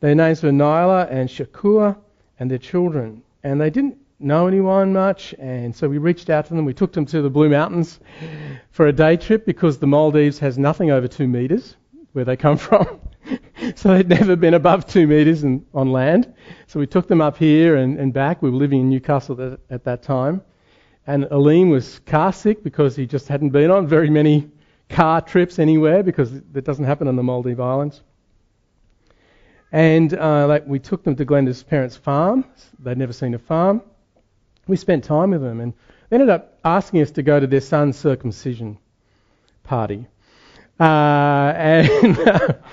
Their 0.00 0.14
names 0.14 0.42
were 0.42 0.50
Nyla 0.50 1.10
and 1.10 1.28
Shakur 1.28 1.96
and 2.38 2.50
their 2.50 2.58
children. 2.58 3.22
And 3.42 3.60
they 3.60 3.68
didn't 3.68 3.98
know 4.18 4.46
anyone 4.46 4.94
much, 4.94 5.34
and 5.38 5.76
so 5.76 5.88
we 5.88 5.98
reached 5.98 6.30
out 6.30 6.46
to 6.46 6.54
them. 6.54 6.64
We 6.64 6.74
took 6.74 6.92
them 6.92 7.06
to 7.06 7.20
the 7.20 7.30
Blue 7.30 7.50
Mountains 7.50 8.00
for 8.70 8.86
a 8.86 8.92
day 8.92 9.16
trip 9.16 9.44
because 9.44 9.78
the 9.78 9.86
Maldives 9.86 10.38
has 10.38 10.58
nothing 10.58 10.90
over 10.90 11.06
two 11.06 11.28
metres 11.28 11.76
where 12.12 12.24
they 12.24 12.36
come 12.36 12.56
from. 12.68 13.00
so 13.76 13.94
they'd 13.94 14.08
never 14.08 14.36
been 14.36 14.54
above 14.54 14.86
two 14.86 15.06
metres 15.06 15.44
in, 15.44 15.64
on 15.74 15.92
land. 15.92 16.32
So 16.66 16.80
we 16.80 16.86
took 16.86 17.08
them 17.08 17.20
up 17.20 17.36
here 17.36 17.76
and, 17.76 17.98
and 17.98 18.12
back. 18.12 18.42
We 18.42 18.50
were 18.50 18.56
living 18.56 18.80
in 18.80 18.90
Newcastle 18.90 19.40
at, 19.40 19.60
at 19.70 19.84
that 19.84 20.02
time. 20.02 20.42
And 21.06 21.24
Aleem 21.24 21.70
was 21.70 21.98
car 22.00 22.32
sick 22.32 22.62
because 22.62 22.96
he 22.96 23.06
just 23.06 23.28
hadn't 23.28 23.50
been 23.50 23.70
on 23.70 23.86
very 23.86 24.10
many 24.10 24.50
car 24.88 25.20
trips 25.20 25.58
anywhere 25.58 26.02
because 26.02 26.30
that 26.52 26.64
doesn't 26.64 26.84
happen 26.84 27.08
on 27.08 27.16
the 27.16 27.22
Maldive 27.22 27.60
Islands. 27.60 28.02
And 29.72 30.12
uh, 30.14 30.46
like 30.46 30.66
we 30.66 30.78
took 30.78 31.04
them 31.04 31.16
to 31.16 31.24
Glenda's 31.24 31.62
parents' 31.62 31.96
farm. 31.96 32.44
They'd 32.78 32.98
never 32.98 33.12
seen 33.12 33.34
a 33.34 33.38
farm. 33.38 33.82
We 34.66 34.76
spent 34.76 35.04
time 35.04 35.30
with 35.30 35.42
them 35.42 35.60
and 35.60 35.72
they 36.08 36.16
ended 36.16 36.28
up 36.28 36.58
asking 36.64 37.02
us 37.02 37.12
to 37.12 37.22
go 37.22 37.38
to 37.38 37.46
their 37.46 37.60
son's 37.60 37.96
circumcision 37.96 38.78
party. 39.62 40.06
Uh, 40.80 41.52
and 41.56 42.18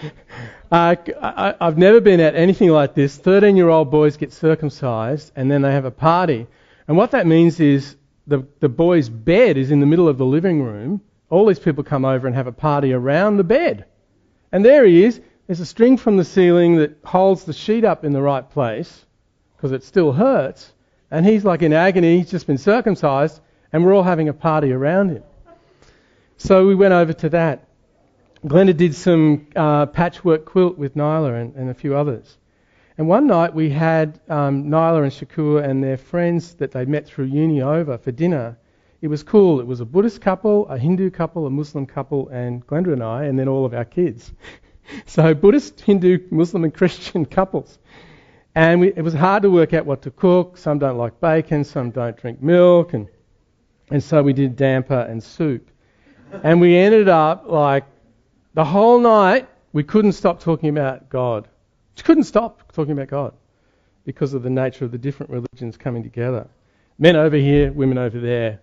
uh, 0.71 0.95
I, 1.11 1.55
have 1.59 1.77
never 1.77 1.99
been 1.99 2.19
at 2.19 2.35
anything 2.35 2.69
like 2.69 2.95
this. 2.95 3.17
13 3.17 3.57
year 3.57 3.69
old 3.69 3.91
boys 3.91 4.17
get 4.17 4.31
circumcised 4.31 5.31
and 5.35 5.51
then 5.51 5.61
they 5.61 5.71
have 5.71 5.85
a 5.85 5.91
party. 5.91 6.47
And 6.87 6.95
what 6.95 7.11
that 7.11 7.27
means 7.27 7.59
is 7.59 7.97
the, 8.25 8.47
the 8.61 8.69
boy's 8.69 9.09
bed 9.09 9.57
is 9.57 9.71
in 9.71 9.81
the 9.81 9.85
middle 9.85 10.07
of 10.07 10.17
the 10.17 10.25
living 10.25 10.63
room. 10.63 11.01
All 11.29 11.45
these 11.45 11.59
people 11.59 11.83
come 11.83 12.05
over 12.05 12.25
and 12.25 12.35
have 12.35 12.47
a 12.47 12.53
party 12.53 12.93
around 12.93 13.37
the 13.37 13.43
bed. 13.43 13.85
And 14.51 14.63
there 14.63 14.85
he 14.85 15.03
is 15.03 15.19
there's 15.47 15.61
a 15.61 15.65
string 15.65 15.95
from 15.95 16.17
the 16.17 16.25
ceiling 16.25 16.75
that 16.75 16.97
holds 17.05 17.45
the 17.45 17.53
sheet 17.53 17.85
up 17.85 18.03
in 18.03 18.11
the 18.11 18.21
right 18.21 18.47
place 18.49 19.05
because 19.55 19.71
it 19.71 19.83
still 19.83 20.11
hurts. 20.11 20.73
And 21.09 21.25
he's 21.25 21.45
like 21.45 21.61
in 21.61 21.71
agony. 21.71 22.17
He's 22.17 22.29
just 22.29 22.47
been 22.47 22.57
circumcised, 22.57 23.39
and 23.71 23.85
we're 23.85 23.95
all 23.95 24.03
having 24.03 24.27
a 24.27 24.33
party 24.33 24.73
around 24.73 25.09
him. 25.09 25.23
So 26.35 26.67
we 26.67 26.75
went 26.75 26.93
over 26.93 27.13
to 27.13 27.29
that. 27.29 27.66
Glenda 28.49 28.75
did 28.75 28.95
some 28.95 29.47
uh, 29.55 29.85
patchwork 29.87 30.45
quilt 30.45 30.77
with 30.77 30.95
Nyla 30.95 31.41
and, 31.41 31.55
and, 31.55 31.69
a 31.69 31.73
few 31.73 31.95
others. 31.95 32.37
And 32.97 33.07
one 33.07 33.27
night 33.27 33.53
we 33.53 33.69
had 33.69 34.19
um, 34.29 34.65
Nyla 34.65 35.03
and 35.03 35.11
Shakur 35.11 35.63
and 35.63 35.83
their 35.83 35.97
friends 35.97 36.53
that 36.55 36.71
they'd 36.71 36.87
met 36.87 37.05
through 37.05 37.25
uni 37.25 37.61
over 37.61 37.97
for 37.97 38.11
dinner. 38.11 38.57
It 39.01 39.07
was 39.07 39.21
cool. 39.21 39.59
It 39.59 39.67
was 39.67 39.81
a 39.81 39.85
Buddhist 39.85 40.21
couple, 40.21 40.67
a 40.67 40.77
Hindu 40.77 41.11
couple, 41.11 41.45
a 41.45 41.49
Muslim 41.49 41.85
couple, 41.85 42.29
and 42.29 42.65
Glenda 42.65 42.93
and 42.93 43.03
I, 43.03 43.25
and 43.25 43.37
then 43.37 43.47
all 43.47 43.65
of 43.65 43.73
our 43.73 43.85
kids. 43.85 44.33
so 45.05 45.33
Buddhist, 45.33 45.81
Hindu, 45.81 46.27
Muslim, 46.31 46.63
and 46.63 46.73
Christian 46.73 47.25
couples. 47.37 47.79
And 48.55 48.81
we, 48.81 48.87
it 48.87 49.03
was 49.03 49.13
hard 49.13 49.43
to 49.43 49.51
work 49.51 49.73
out 49.73 49.85
what 49.85 50.01
to 50.03 50.11
cook. 50.11 50.57
Some 50.57 50.79
don't 50.79 50.97
like 50.97 51.19
bacon, 51.19 51.63
some 51.63 51.91
don't 51.91 52.17
drink 52.17 52.41
milk, 52.41 52.93
and 52.93 53.07
and 53.89 54.03
so 54.03 54.21
we 54.21 54.33
did 54.33 54.55
damper 54.55 54.99
and 54.99 55.23
soup. 55.23 55.69
And 56.43 56.59
we 56.59 56.75
ended 56.75 57.07
up 57.07 57.45
like 57.47 57.85
the 58.57 58.65
whole 58.65 58.99
night 58.99 59.47
we 59.71 59.83
couldn't 59.83 60.13
stop 60.13 60.39
talking 60.39 60.69
about 60.69 61.09
God. 61.09 61.47
Just 61.93 62.05
couldn't 62.05 62.23
stop 62.23 62.71
talking 62.71 62.91
about 62.91 63.07
God 63.07 63.35
because 64.03 64.33
of 64.33 64.41
the 64.41 64.49
nature 64.49 64.83
of 64.83 64.91
the 64.91 64.97
different 64.97 65.31
religions 65.31 65.77
coming 65.77 66.01
together. 66.01 66.47
Men 66.97 67.15
over 67.15 67.35
here, 67.37 67.71
women 67.71 67.99
over 67.99 68.19
there, 68.19 68.59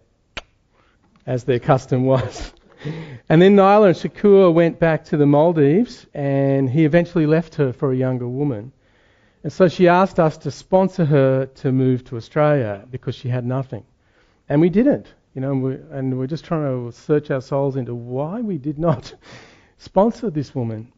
as 1.26 1.44
their 1.44 1.61
custom 1.61 2.04
was. 2.04 2.52
And 3.30 3.40
then 3.40 3.57
Nyla 3.57 3.87
and 3.87 3.96
Shakur 3.96 4.52
went 4.52 4.78
back 4.78 5.07
to 5.07 5.16
the 5.16 5.24
Maldives, 5.24 6.07
and 6.12 6.68
he 6.68 6.85
eventually 6.85 7.24
left 7.24 7.54
her 7.54 7.72
for 7.72 7.92
a 7.92 7.96
younger 7.96 8.28
woman. 8.28 8.72
And 9.42 9.50
so 9.50 9.68
she 9.68 9.88
asked 9.88 10.20
us 10.20 10.37
to 10.38 10.50
sponsor 10.50 11.07
her 11.07 11.46
to 11.46 11.72
move 11.72 12.04
to 12.07 12.18
Australia 12.18 12.85
because 12.90 13.14
she 13.14 13.28
had 13.28 13.46
nothing. 13.46 13.85
And 14.50 14.61
we 14.61 14.68
didn't, 14.68 15.07
you 15.35 15.40
know, 15.40 15.52
and 15.52 15.62
we're, 15.62 15.83
and 15.92 16.18
we're 16.18 16.26
just 16.26 16.44
trying 16.44 16.90
to 16.90 16.92
search 16.94 17.30
our 17.30 17.40
souls 17.40 17.76
into 17.76 17.94
why 17.94 18.42
we 18.42 18.59
did 18.59 18.78
not 18.78 19.14
sponsor 19.85 20.31
this 20.31 20.55
woman. 20.55 20.92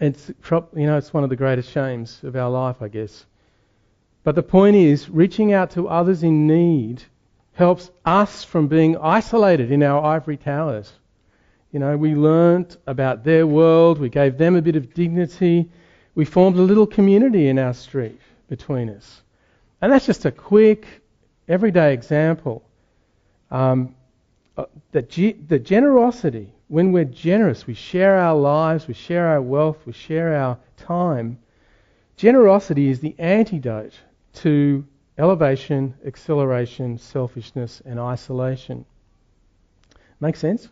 It's, 0.00 0.28
you 0.28 0.86
know, 0.86 0.96
it's 0.96 1.12
one 1.12 1.22
of 1.22 1.30
the 1.30 1.36
greatest 1.36 1.70
shames 1.70 2.20
of 2.24 2.34
our 2.34 2.50
life, 2.50 2.76
I 2.80 2.88
guess. 2.88 3.26
But 4.24 4.34
the 4.34 4.42
point 4.42 4.76
is, 4.76 5.10
reaching 5.10 5.52
out 5.52 5.70
to 5.72 5.88
others 5.88 6.22
in 6.22 6.46
need 6.46 7.02
helps 7.52 7.90
us 8.04 8.42
from 8.42 8.66
being 8.66 8.96
isolated 8.96 9.70
in 9.70 9.82
our 9.82 10.02
ivory 10.02 10.38
towers. 10.38 10.92
You 11.70 11.80
know, 11.80 11.96
we 11.96 12.14
learnt 12.14 12.78
about 12.86 13.24
their 13.24 13.46
world, 13.46 13.98
we 13.98 14.08
gave 14.08 14.38
them 14.38 14.56
a 14.56 14.62
bit 14.62 14.76
of 14.76 14.94
dignity, 14.94 15.70
we 16.14 16.24
formed 16.24 16.56
a 16.56 16.62
little 16.62 16.86
community 16.86 17.48
in 17.48 17.58
our 17.58 17.74
street 17.74 18.20
between 18.48 18.88
us. 18.90 19.22
And 19.80 19.92
that's 19.92 20.06
just 20.06 20.24
a 20.24 20.30
quick, 20.30 20.86
everyday 21.48 21.92
example. 21.92 22.62
Um, 23.50 23.94
uh, 24.56 24.64
that, 24.92 25.08
ge- 25.08 25.36
that 25.48 25.64
generosity, 25.64 26.52
when 26.72 26.90
we're 26.90 27.04
generous, 27.04 27.66
we 27.66 27.74
share 27.74 28.16
our 28.16 28.34
lives, 28.34 28.88
we 28.88 28.94
share 28.94 29.26
our 29.26 29.42
wealth, 29.42 29.76
we 29.84 29.92
share 29.92 30.34
our 30.34 30.56
time. 30.78 31.36
Generosity 32.16 32.88
is 32.88 32.98
the 32.98 33.14
antidote 33.18 33.92
to 34.32 34.82
elevation, 35.18 35.92
acceleration, 36.06 36.96
selfishness, 36.96 37.82
and 37.84 38.00
isolation. 38.00 38.86
Make 40.18 40.34
sense? 40.34 40.66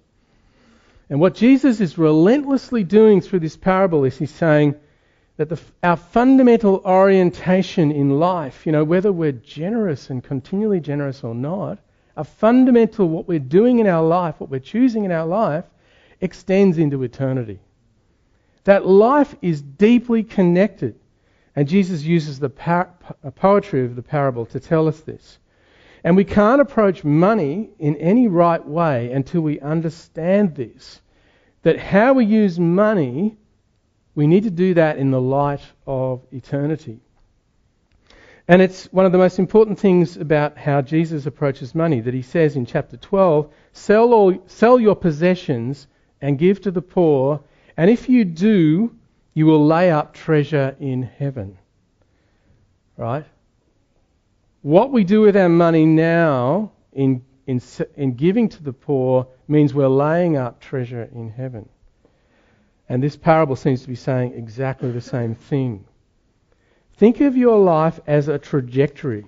And 1.11 1.21
what 1.21 1.35
Jesus 1.35 1.83
is 1.83 1.99
relentlessly 1.99 2.83
doing 2.83 3.21
through 3.21 3.41
this 3.41 3.59
parable 3.59 4.07
is 4.07 4.17
he's 4.17 4.31
saying 4.31 4.77
that 5.37 5.51
the, 5.51 5.61
our 5.83 5.97
fundamental 5.97 6.81
orientation 6.83 7.93
in 7.93 8.19
life, 8.19 8.65
you 8.65 8.73
know, 8.73 8.85
whether 8.85 9.13
we're 9.13 9.33
generous 9.33 10.09
and 10.09 10.25
continually 10.25 10.81
generous 10.81 11.23
or 11.23 11.35
not, 11.35 11.79
a 12.17 12.25
fundamental 12.25 13.07
what 13.07 13.29
we're 13.29 13.39
doing 13.39 13.81
in 13.81 13.87
our 13.87 14.03
life, 14.03 14.37
what 14.41 14.49
we're 14.49 14.61
choosing 14.61 15.05
in 15.05 15.13
our 15.13 15.27
life, 15.27 15.67
extends 16.21 16.79
into 16.79 17.03
eternity. 17.03 17.61
That 18.65 18.87
life 18.87 19.35
is 19.41 19.63
deeply 19.63 20.23
connected 20.23 21.01
and 21.57 21.69
Jesus 21.69 22.03
uses 22.03 22.39
the 22.39 22.49
par- 22.49 22.95
uh, 23.25 23.31
poetry 23.31 23.85
of 23.85 23.97
the 23.97 24.03
parable 24.03 24.47
to 24.47 24.61
tell 24.61 24.87
us 24.89 25.01
this. 25.01 25.39
And 26.05 26.17
we 26.17 26.25
can't 26.25 26.61
approach 26.61 27.05
money 27.05 27.71
in 27.79 27.97
any 27.97 28.29
right 28.29 28.65
way 28.65 29.13
until 29.13 29.43
we 29.43 29.61
understand 29.61 30.55
this. 30.55 31.03
That 31.63 31.79
how 31.79 32.15
we 32.15 32.25
use 32.25 32.59
money, 32.59 33.37
we 34.15 34.27
need 34.27 34.45
to 34.45 34.51
do 34.51 34.75
that 34.75 34.97
in 34.97 35.11
the 35.11 35.21
light 35.21 35.61
of 35.87 36.25
eternity. 36.33 37.01
And 38.49 38.63
it's 38.63 38.87
one 38.87 39.05
of 39.05 39.13
the 39.13 39.19
most 39.19 39.39
important 39.39 39.79
things 39.79 40.17
about 40.17 40.57
how 40.57 40.81
Jesus 40.81 41.27
approaches 41.27 41.75
money 41.75 42.01
that 42.01 42.15
he 42.15 42.23
says 42.23 42.57
in 42.57 42.65
chapter 42.65 42.97
12 42.97 43.53
sell, 43.73 44.15
all, 44.15 44.43
sell 44.47 44.81
your 44.81 44.97
possessions 44.97 45.87
and 46.21 46.39
give 46.39 46.61
to 46.63 46.71
the 46.71 46.83
poor, 46.83 47.41
and 47.77 47.91
if 47.91 48.09
you 48.09 48.25
do, 48.25 48.95
you 49.35 49.47
will 49.47 49.65
lay 49.65 49.91
up 49.91 50.15
treasure 50.15 50.77
in 50.81 51.03
heaven. 51.03 51.59
Right? 52.97 53.25
What 54.63 54.93
we 54.93 55.05
do 55.05 55.23
with 55.23 55.37
our 55.37 55.49
money 55.49 55.87
now 55.87 56.73
in, 56.93 57.25
in, 57.47 57.63
in 57.97 58.15
giving 58.15 58.49
to 58.51 58.63
the 58.63 58.73
poor 58.73 59.27
means 59.49 59.73
we're 59.73 59.89
laying 59.89 60.37
up 60.37 60.61
treasure 60.61 61.09
in 61.15 61.31
heaven. 61.31 61.69
And 62.89 63.03
this 63.03 63.17
parable 63.17 63.57
seems 63.57 63.83
to 63.83 63.89
be 63.89 63.95
saying 63.95 64.35
exactly 64.35 64.91
the 64.91 65.01
same 65.01 65.35
thing. 65.35 65.85
Think 66.97 67.21
of 67.21 67.37
your 67.37 67.59
life 67.59 68.01
as 68.07 68.29
a 68.29 68.39
trajectory. 68.39 69.25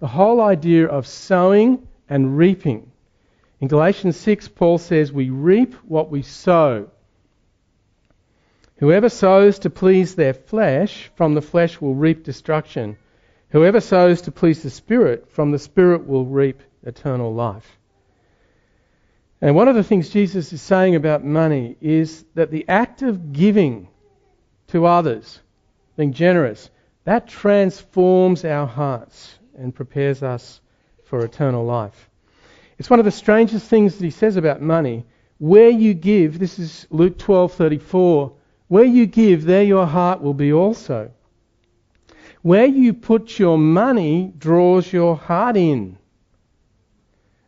The 0.00 0.08
whole 0.08 0.40
idea 0.40 0.86
of 0.86 1.06
sowing 1.06 1.86
and 2.08 2.36
reaping. 2.36 2.89
In 3.60 3.68
Galatians 3.68 4.16
6, 4.16 4.48
Paul 4.48 4.78
says, 4.78 5.12
We 5.12 5.28
reap 5.28 5.74
what 5.86 6.10
we 6.10 6.22
sow. 6.22 6.90
Whoever 8.76 9.10
sows 9.10 9.58
to 9.60 9.70
please 9.70 10.14
their 10.14 10.32
flesh, 10.32 11.10
from 11.14 11.34
the 11.34 11.42
flesh 11.42 11.80
will 11.80 11.94
reap 11.94 12.24
destruction. 12.24 12.96
Whoever 13.50 13.80
sows 13.80 14.22
to 14.22 14.32
please 14.32 14.62
the 14.62 14.70
Spirit, 14.70 15.30
from 15.30 15.50
the 15.50 15.58
Spirit 15.58 16.06
will 16.06 16.24
reap 16.24 16.62
eternal 16.82 17.34
life. 17.34 17.78
And 19.42 19.54
one 19.54 19.68
of 19.68 19.74
the 19.74 19.84
things 19.84 20.08
Jesus 20.08 20.52
is 20.52 20.62
saying 20.62 20.94
about 20.94 21.24
money 21.24 21.76
is 21.80 22.24
that 22.34 22.50
the 22.50 22.66
act 22.68 23.02
of 23.02 23.32
giving 23.32 23.88
to 24.68 24.86
others, 24.86 25.40
being 25.96 26.12
generous, 26.12 26.70
that 27.04 27.28
transforms 27.28 28.44
our 28.44 28.66
hearts 28.66 29.38
and 29.54 29.74
prepares 29.74 30.22
us 30.22 30.60
for 31.04 31.24
eternal 31.24 31.64
life. 31.64 32.09
It's 32.80 32.88
one 32.88 32.98
of 32.98 33.04
the 33.04 33.10
strangest 33.10 33.68
things 33.68 33.98
that 33.98 34.04
he 34.04 34.10
says 34.10 34.36
about 34.36 34.62
money. 34.62 35.04
Where 35.36 35.68
you 35.68 35.92
give, 35.92 36.38
this 36.38 36.58
is 36.58 36.86
Luke 36.88 37.18
12:34, 37.18 38.32
where 38.68 38.84
you 38.84 39.04
give, 39.04 39.44
there 39.44 39.62
your 39.62 39.84
heart 39.84 40.22
will 40.22 40.32
be 40.32 40.50
also. 40.50 41.10
Where 42.40 42.64
you 42.64 42.94
put 42.94 43.38
your 43.38 43.58
money 43.58 44.32
draws 44.38 44.90
your 44.90 45.14
heart 45.14 45.58
in. 45.58 45.98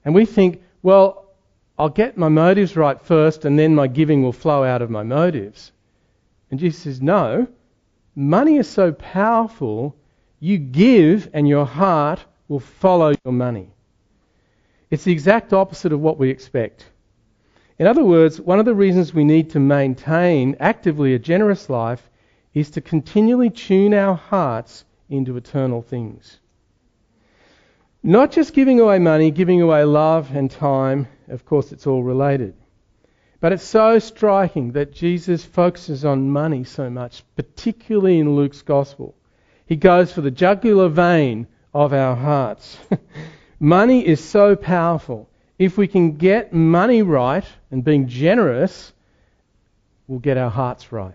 And 0.04 0.14
we 0.14 0.26
think, 0.26 0.60
well, 0.82 1.30
I'll 1.78 1.88
get 1.88 2.18
my 2.18 2.28
motives 2.28 2.76
right 2.76 3.00
first 3.00 3.46
and 3.46 3.58
then 3.58 3.74
my 3.74 3.86
giving 3.86 4.22
will 4.22 4.34
flow 4.34 4.62
out 4.64 4.82
of 4.82 4.90
my 4.90 5.02
motives. 5.02 5.72
And 6.50 6.60
Jesus 6.60 6.82
says, 6.82 7.00
no, 7.00 7.46
money 8.14 8.58
is 8.58 8.68
so 8.68 8.92
powerful, 8.92 9.96
you 10.40 10.58
give 10.58 11.30
and 11.32 11.48
your 11.48 11.64
heart 11.64 12.22
will 12.48 12.60
follow 12.60 13.14
your 13.24 13.32
money. 13.32 13.70
It's 14.92 15.04
the 15.04 15.12
exact 15.12 15.54
opposite 15.54 15.94
of 15.94 16.00
what 16.00 16.18
we 16.18 16.28
expect. 16.28 16.84
In 17.78 17.86
other 17.86 18.04
words, 18.04 18.38
one 18.38 18.58
of 18.58 18.66
the 18.66 18.74
reasons 18.74 19.14
we 19.14 19.24
need 19.24 19.48
to 19.52 19.58
maintain 19.58 20.54
actively 20.60 21.14
a 21.14 21.18
generous 21.18 21.70
life 21.70 22.10
is 22.52 22.72
to 22.72 22.82
continually 22.82 23.48
tune 23.48 23.94
our 23.94 24.14
hearts 24.14 24.84
into 25.08 25.38
eternal 25.38 25.80
things. 25.80 26.40
Not 28.02 28.32
just 28.32 28.52
giving 28.52 28.80
away 28.80 28.98
money, 28.98 29.30
giving 29.30 29.62
away 29.62 29.82
love 29.84 30.36
and 30.36 30.50
time, 30.50 31.08
of 31.28 31.46
course, 31.46 31.72
it's 31.72 31.86
all 31.86 32.02
related. 32.02 32.52
But 33.40 33.52
it's 33.54 33.64
so 33.64 33.98
striking 33.98 34.72
that 34.72 34.92
Jesus 34.92 35.42
focuses 35.42 36.04
on 36.04 36.28
money 36.28 36.64
so 36.64 36.90
much, 36.90 37.24
particularly 37.34 38.18
in 38.18 38.36
Luke's 38.36 38.60
Gospel. 38.60 39.14
He 39.64 39.76
goes 39.76 40.12
for 40.12 40.20
the 40.20 40.30
jugular 40.30 40.90
vein 40.90 41.46
of 41.72 41.94
our 41.94 42.14
hearts. 42.14 42.76
money 43.62 44.04
is 44.04 44.22
so 44.22 44.56
powerful. 44.56 45.30
If 45.56 45.78
we 45.78 45.86
can 45.86 46.16
get 46.16 46.52
money 46.52 47.02
right 47.02 47.44
and 47.70 47.84
being 47.84 48.08
generous, 48.08 48.92
we'll 50.08 50.18
get 50.18 50.36
our 50.36 50.50
hearts 50.50 50.90
right. 50.90 51.14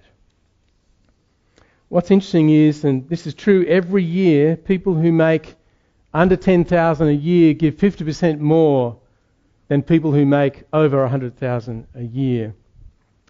What's 1.89 2.09
interesting 2.09 2.49
is, 2.49 2.85
and 2.85 3.07
this 3.09 3.27
is 3.27 3.33
true 3.33 3.65
every 3.65 4.03
year, 4.03 4.55
people 4.55 4.93
who 4.93 5.11
make 5.11 5.55
under 6.13 6.37
10,000 6.37 7.07
a 7.07 7.11
year 7.11 7.53
give 7.53 7.75
50% 7.75 8.39
more 8.39 8.97
than 9.67 9.83
people 9.83 10.13
who 10.13 10.25
make 10.25 10.63
over 10.71 11.01
100,000 11.01 11.87
a 11.95 12.03
year 12.03 12.55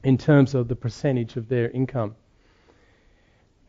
in 0.03 0.19
terms 0.19 0.53
of 0.53 0.67
the 0.67 0.75
percentage 0.75 1.35
of 1.37 1.49
their 1.49 1.71
income. 1.71 2.15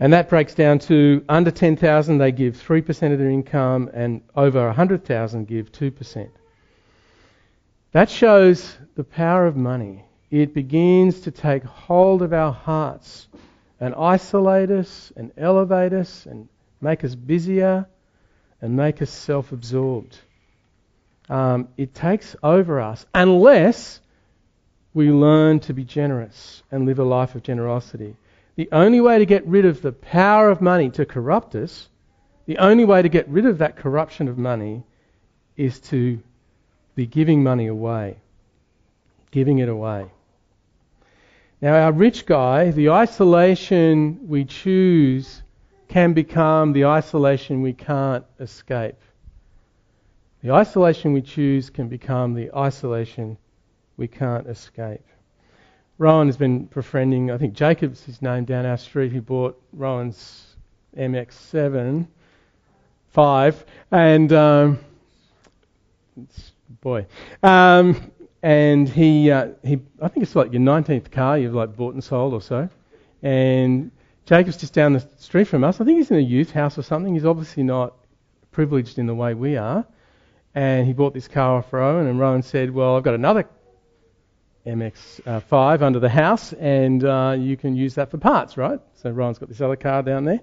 And 0.01 0.13
that 0.13 0.29
breaks 0.29 0.55
down 0.55 0.79
to 0.81 1.25
under 1.29 1.51
10,000 1.51 2.19
they 2.19 2.33
give 2.33 2.57
3% 2.57 3.13
of 3.13 3.19
their 3.19 3.31
income 3.31 3.91
and 3.93 4.23
over 4.37 4.67
100,000 4.67 5.47
give 5.47 5.73
2%. 5.73 6.29
That 7.93 8.11
shows 8.11 8.77
the 8.95 9.05
power 9.05 9.47
of 9.47 9.57
money. 9.57 10.05
It 10.31 10.55
begins 10.55 11.21
to 11.23 11.31
take 11.31 11.65
hold 11.65 12.23
of 12.23 12.33
our 12.33 12.53
hearts 12.53 13.27
and 13.81 13.95
isolate 13.95 14.71
us 14.71 15.13
and 15.17 15.33
elevate 15.37 15.93
us 15.93 16.27
and 16.27 16.49
make 16.81 17.03
us 17.03 17.15
busier 17.15 17.87
and 18.61 18.77
make 18.77 19.01
us 19.03 19.11
self 19.11 19.53
absorbed. 19.53 20.19
Um, 21.29 21.69
it 21.77 21.95
takes 21.95 22.37
over 22.43 22.81
us 22.81 23.05
unless 23.15 24.01
we 24.95 25.11
learn 25.11 25.61
to 25.61 25.75
be 25.75 25.85
generous 25.85 26.63
and 26.71 26.87
live 26.87 26.99
a 26.99 27.05
life 27.05 27.35
of 27.35 27.43
generosity. 27.43 28.17
The 28.59 28.69
only 28.73 29.01
way 29.01 29.21
to 29.21 29.25
get 29.25 29.47
rid 29.47 29.65
of 29.65 29.83
the 29.83 29.93
power 29.93 30.51
of 30.51 30.61
money 30.61 30.91
to 30.91 31.07
corrupt 31.07 31.55
us, 31.55 31.89
the 32.47 32.59
only 32.59 32.85
way 32.85 33.03
to 33.03 33.09
get 33.09 33.29
rid 33.29 33.47
of 33.47 33.59
that 33.59 33.77
corruption 33.77 34.27
of 34.27 34.37
money 34.37 34.83
is 35.57 35.79
to 35.93 36.21
be 36.97 37.07
giving 37.07 37.45
money 37.45 37.69
away. 37.69 38.17
Giving 39.31 39.61
it 39.61 39.69
away. 39.69 40.11
Now, 41.61 41.77
our 41.77 41.93
rich 41.93 42.27
guy, 42.27 42.73
the 42.73 42.91
isolation 42.91 44.27
we 44.27 44.45
choose 44.45 45.41
can 45.87 46.13
become 46.13 46.73
the 46.73 46.87
isolation 46.87 47.63
we 47.63 47.75
can't 47.75 48.25
escape. 48.41 49.01
The 50.43 50.51
isolation 50.51 51.13
we 51.13 51.23
choose 51.23 51.71
can 51.71 51.87
become 51.87 52.35
the 52.35 52.51
isolation 52.53 53.39
we 53.97 54.09
can't 54.09 54.49
escape. 54.49 55.07
Rowan 55.99 56.29
has 56.29 56.37
been 56.37 56.67
befriending, 56.67 57.31
I 57.31 57.39
think 57.39 57.55
Jacob's 57.55 58.05
his 58.05 58.23
name 58.23 58.45
down 58.45 58.65
our 58.65 58.77
street. 58.77 59.11
He 59.11 59.19
bought 59.19 59.61
Rowan's 59.73 60.55
MX7 60.97 62.07
5, 63.11 63.65
and 63.91 64.33
um, 64.33 64.79
boy, 66.81 67.07
um, 67.43 68.13
and 68.43 68.89
he 68.89 69.31
uh, 69.31 69.49
he 69.65 69.81
I 70.01 70.09
think 70.09 70.23
it's 70.23 70.37
like 70.37 70.53
your 70.53 70.61
19th 70.61 71.11
car 71.11 71.37
you've 71.37 71.55
like 71.55 71.77
bought 71.77 71.95
and 71.95 72.05
sold 72.05 72.33
or 72.33 72.43
so, 72.43 72.69
and 73.23 73.91
Jacob's 74.25 74.57
just 74.57 74.75
down 74.75 74.93
the 74.93 75.09
street 75.17 75.45
from 75.45 75.65
us. 75.65 75.81
I 75.81 75.85
think 75.85 75.99
he's 75.99 76.11
in 76.11 76.19
a 76.19 76.21
youth 76.21 76.53
house 76.53 76.79
or 76.79 76.83
something. 76.83 77.15
He's 77.15 77.25
obviously 77.25 77.65
not 77.65 77.95
privileged 78.53 78.99
in 78.99 79.07
the 79.07 79.15
way 79.15 79.35
we 79.35 79.57
are. 79.57 79.87
And 80.55 80.87
he 80.87 80.93
bought 80.93 81.15
this 81.15 81.29
car 81.29 81.59
off 81.59 81.73
Rowan, 81.73 82.07
and 82.07 82.19
Rowan 82.19 82.43
said, 82.43 82.71
Well, 82.71 82.97
I've 82.97 83.03
got 83.03 83.15
another 83.15 83.49
MX5 84.69 85.83
under 85.83 85.99
the 85.99 86.09
house, 86.09 86.53
and 86.53 87.05
uh, 87.05 87.37
you 87.39 87.57
can 87.57 87.75
use 87.75 87.95
that 87.97 88.11
for 88.11 88.19
parts, 88.19 88.57
right? 88.57 88.81
So 88.95 89.11
Ryan's 89.11 89.39
got 89.39 89.49
this 89.49 89.61
other 89.61 89.77
car 89.77 90.03
down 90.03 90.25
there. 90.25 90.41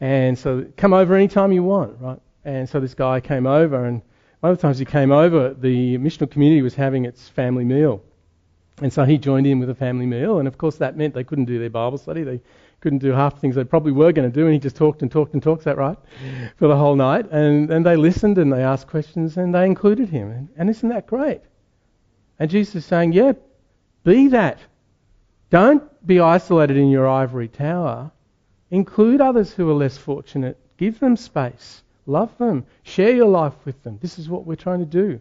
And 0.00 0.38
so 0.38 0.66
come 0.76 0.92
over 0.92 1.14
anytime 1.14 1.52
you 1.52 1.62
want, 1.62 2.00
right? 2.00 2.18
And 2.44 2.68
so 2.68 2.80
this 2.80 2.94
guy 2.94 3.20
came 3.20 3.46
over, 3.46 3.84
and 3.84 4.02
one 4.40 4.52
of 4.52 4.58
the 4.58 4.62
times 4.62 4.78
he 4.78 4.84
came 4.84 5.12
over, 5.12 5.54
the 5.54 5.98
missional 5.98 6.30
community 6.30 6.62
was 6.62 6.74
having 6.74 7.04
its 7.04 7.28
family 7.28 7.64
meal. 7.64 8.02
And 8.80 8.92
so 8.92 9.04
he 9.04 9.18
joined 9.18 9.46
in 9.46 9.60
with 9.60 9.70
a 9.70 9.74
family 9.74 10.06
meal, 10.06 10.38
and 10.38 10.48
of 10.48 10.58
course 10.58 10.76
that 10.76 10.96
meant 10.96 11.14
they 11.14 11.24
couldn't 11.24 11.44
do 11.44 11.58
their 11.58 11.70
Bible 11.70 11.98
study. 11.98 12.24
They 12.24 12.40
couldn't 12.80 12.98
do 12.98 13.12
half 13.12 13.34
the 13.34 13.40
things 13.40 13.54
they 13.54 13.64
probably 13.64 13.92
were 13.92 14.12
going 14.12 14.28
to 14.28 14.34
do, 14.34 14.44
and 14.44 14.52
he 14.52 14.58
just 14.58 14.74
talked 14.74 15.02
and 15.02 15.10
talked 15.10 15.34
and 15.34 15.42
talked, 15.42 15.60
is 15.60 15.64
that 15.66 15.78
right? 15.78 15.96
For 16.56 16.66
the 16.66 16.76
whole 16.76 16.96
night. 16.96 17.30
And, 17.30 17.70
and 17.70 17.86
they 17.86 17.94
listened 17.96 18.38
and 18.38 18.52
they 18.52 18.64
asked 18.64 18.88
questions 18.88 19.36
and 19.36 19.54
they 19.54 19.64
included 19.64 20.08
him. 20.08 20.30
And, 20.30 20.48
and 20.56 20.68
isn't 20.68 20.88
that 20.88 21.06
great? 21.06 21.42
And 22.42 22.50
Jesus 22.50 22.74
is 22.74 22.84
saying, 22.86 23.12
yeah, 23.12 23.34
be 24.02 24.26
that. 24.26 24.58
Don't 25.50 25.84
be 26.04 26.18
isolated 26.18 26.76
in 26.76 26.90
your 26.90 27.08
ivory 27.08 27.46
tower. 27.46 28.10
Include 28.68 29.20
others 29.20 29.52
who 29.52 29.70
are 29.70 29.74
less 29.74 29.96
fortunate. 29.96 30.58
Give 30.76 30.98
them 30.98 31.16
space. 31.16 31.84
Love 32.04 32.36
them. 32.38 32.66
Share 32.82 33.14
your 33.14 33.28
life 33.28 33.52
with 33.64 33.80
them. 33.84 34.00
This 34.02 34.18
is 34.18 34.28
what 34.28 34.44
we're 34.44 34.56
trying 34.56 34.80
to 34.80 34.84
do 34.84 35.20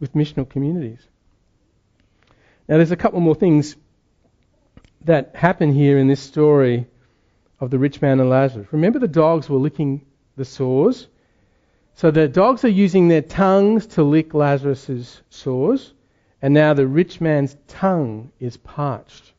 with 0.00 0.14
missional 0.14 0.48
communities. 0.48 0.98
Now, 2.68 2.78
there's 2.78 2.90
a 2.90 2.96
couple 2.96 3.20
more 3.20 3.36
things 3.36 3.76
that 5.02 5.36
happen 5.36 5.72
here 5.72 5.98
in 5.98 6.08
this 6.08 6.20
story 6.20 6.88
of 7.60 7.70
the 7.70 7.78
rich 7.78 8.02
man 8.02 8.18
and 8.18 8.28
Lazarus. 8.28 8.66
Remember, 8.72 8.98
the 8.98 9.06
dogs 9.06 9.48
were 9.48 9.58
licking 9.58 10.04
the 10.34 10.44
sores. 10.44 11.06
So 11.94 12.10
the 12.10 12.26
dogs 12.26 12.64
are 12.64 12.68
using 12.84 13.06
their 13.06 13.22
tongues 13.22 13.86
to 13.94 14.02
lick 14.02 14.34
Lazarus's 14.34 15.22
sores, 15.30 15.92
and 16.42 16.52
now 16.52 16.74
the 16.74 16.86
rich 16.86 17.20
man's 17.20 17.56
tongue 17.68 18.30
is 18.40 18.56
parched. 18.56 19.32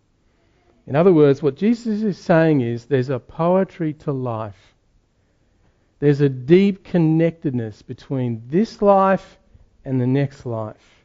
In 0.85 0.95
other 0.95 1.13
words, 1.13 1.43
what 1.43 1.55
Jesus 1.55 2.01
is 2.01 2.17
saying 2.17 2.61
is 2.61 2.85
there's 2.85 3.09
a 3.09 3.19
poetry 3.19 3.93
to 3.93 4.11
life. 4.11 4.73
There's 5.99 6.21
a 6.21 6.29
deep 6.29 6.83
connectedness 6.83 7.81
between 7.81 8.43
this 8.47 8.81
life 8.81 9.37
and 9.83 9.99
the 9.99 10.07
next 10.07 10.45
life. 10.45 11.03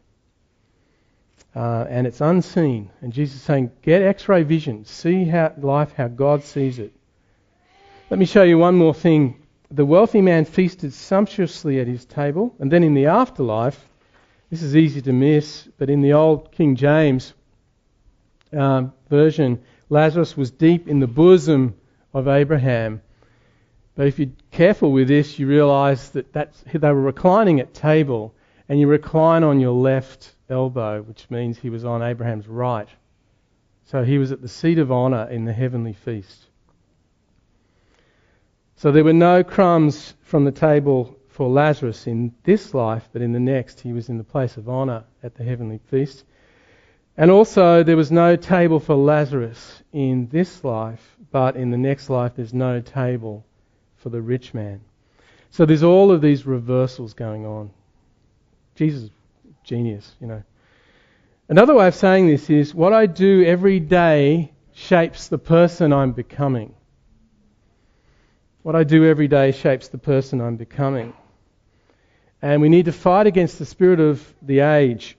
Uh, 1.54 1.84
and 1.88 2.06
it's 2.06 2.20
unseen. 2.20 2.90
And 3.00 3.12
Jesus 3.12 3.36
is 3.36 3.42
saying, 3.42 3.72
get 3.82 4.02
x 4.02 4.28
ray 4.28 4.42
vision. 4.42 4.84
See 4.84 5.24
how 5.24 5.52
life 5.58 5.92
how 5.96 6.08
God 6.08 6.42
sees 6.42 6.78
it. 6.78 6.92
Let 8.08 8.18
me 8.18 8.26
show 8.26 8.42
you 8.42 8.58
one 8.58 8.76
more 8.76 8.94
thing 8.94 9.42
the 9.72 9.86
wealthy 9.86 10.20
man 10.20 10.44
feasted 10.44 10.92
sumptuously 10.92 11.80
at 11.80 11.86
his 11.86 12.04
table, 12.04 12.54
and 12.58 12.70
then 12.70 12.84
in 12.84 12.92
the 12.92 13.06
afterlife, 13.06 13.88
this 14.52 14.60
is 14.62 14.76
easy 14.76 15.00
to 15.00 15.14
miss, 15.14 15.66
but 15.78 15.88
in 15.88 16.02
the 16.02 16.12
old 16.12 16.52
King 16.52 16.76
James 16.76 17.32
um, 18.52 18.92
version, 19.08 19.62
Lazarus 19.88 20.36
was 20.36 20.50
deep 20.50 20.88
in 20.88 21.00
the 21.00 21.06
bosom 21.06 21.74
of 22.12 22.28
Abraham. 22.28 23.00
But 23.94 24.08
if 24.08 24.18
you're 24.18 24.28
careful 24.50 24.92
with 24.92 25.08
this, 25.08 25.38
you 25.38 25.46
realize 25.46 26.10
that 26.10 26.34
that's, 26.34 26.62
they 26.70 26.78
were 26.78 27.00
reclining 27.00 27.60
at 27.60 27.72
table, 27.72 28.34
and 28.68 28.78
you 28.78 28.88
recline 28.88 29.42
on 29.42 29.58
your 29.58 29.72
left 29.72 30.34
elbow, 30.50 31.00
which 31.00 31.30
means 31.30 31.56
he 31.56 31.70
was 31.70 31.86
on 31.86 32.02
Abraham's 32.02 32.46
right. 32.46 32.88
So 33.86 34.04
he 34.04 34.18
was 34.18 34.32
at 34.32 34.42
the 34.42 34.48
seat 34.48 34.78
of 34.78 34.92
honor 34.92 35.30
in 35.30 35.46
the 35.46 35.54
heavenly 35.54 35.94
feast. 35.94 36.44
So 38.76 38.92
there 38.92 39.02
were 39.02 39.14
no 39.14 39.44
crumbs 39.44 40.12
from 40.20 40.44
the 40.44 40.52
table 40.52 41.16
for 41.32 41.48
Lazarus 41.48 42.06
in 42.06 42.34
this 42.44 42.74
life, 42.74 43.08
but 43.12 43.22
in 43.22 43.32
the 43.32 43.40
next 43.40 43.80
he 43.80 43.92
was 43.92 44.08
in 44.08 44.18
the 44.18 44.24
place 44.24 44.56
of 44.56 44.68
honour 44.68 45.04
at 45.22 45.34
the 45.34 45.44
heavenly 45.44 45.80
feast. 45.90 46.24
And 47.16 47.30
also 47.30 47.82
there 47.82 47.96
was 47.96 48.12
no 48.12 48.36
table 48.36 48.80
for 48.80 48.94
Lazarus 48.94 49.82
in 49.92 50.28
this 50.28 50.62
life, 50.62 51.16
but 51.30 51.56
in 51.56 51.70
the 51.70 51.78
next 51.78 52.10
life 52.10 52.32
there's 52.36 52.54
no 52.54 52.80
table 52.80 53.44
for 53.96 54.10
the 54.10 54.20
rich 54.20 54.52
man. 54.52 54.80
So 55.50 55.66
there's 55.66 55.82
all 55.82 56.10
of 56.10 56.20
these 56.20 56.46
reversals 56.46 57.14
going 57.14 57.46
on. 57.46 57.70
Jesus, 58.74 59.10
genius, 59.64 60.14
you 60.20 60.26
know. 60.26 60.42
Another 61.48 61.74
way 61.74 61.88
of 61.88 61.94
saying 61.94 62.26
this 62.26 62.48
is 62.48 62.74
what 62.74 62.92
I 62.92 63.06
do 63.06 63.44
every 63.44 63.80
day 63.80 64.52
shapes 64.74 65.28
the 65.28 65.38
person 65.38 65.92
I'm 65.92 66.12
becoming. 66.12 66.74
What 68.62 68.76
I 68.76 68.84
do 68.84 69.04
every 69.04 69.28
day 69.28 69.52
shapes 69.52 69.88
the 69.88 69.98
person 69.98 70.40
I'm 70.40 70.56
becoming. 70.56 71.12
And 72.42 72.60
we 72.60 72.68
need 72.68 72.86
to 72.86 72.92
fight 72.92 73.28
against 73.28 73.58
the 73.58 73.64
spirit 73.64 74.00
of 74.00 74.20
the 74.42 74.60
age, 74.60 75.16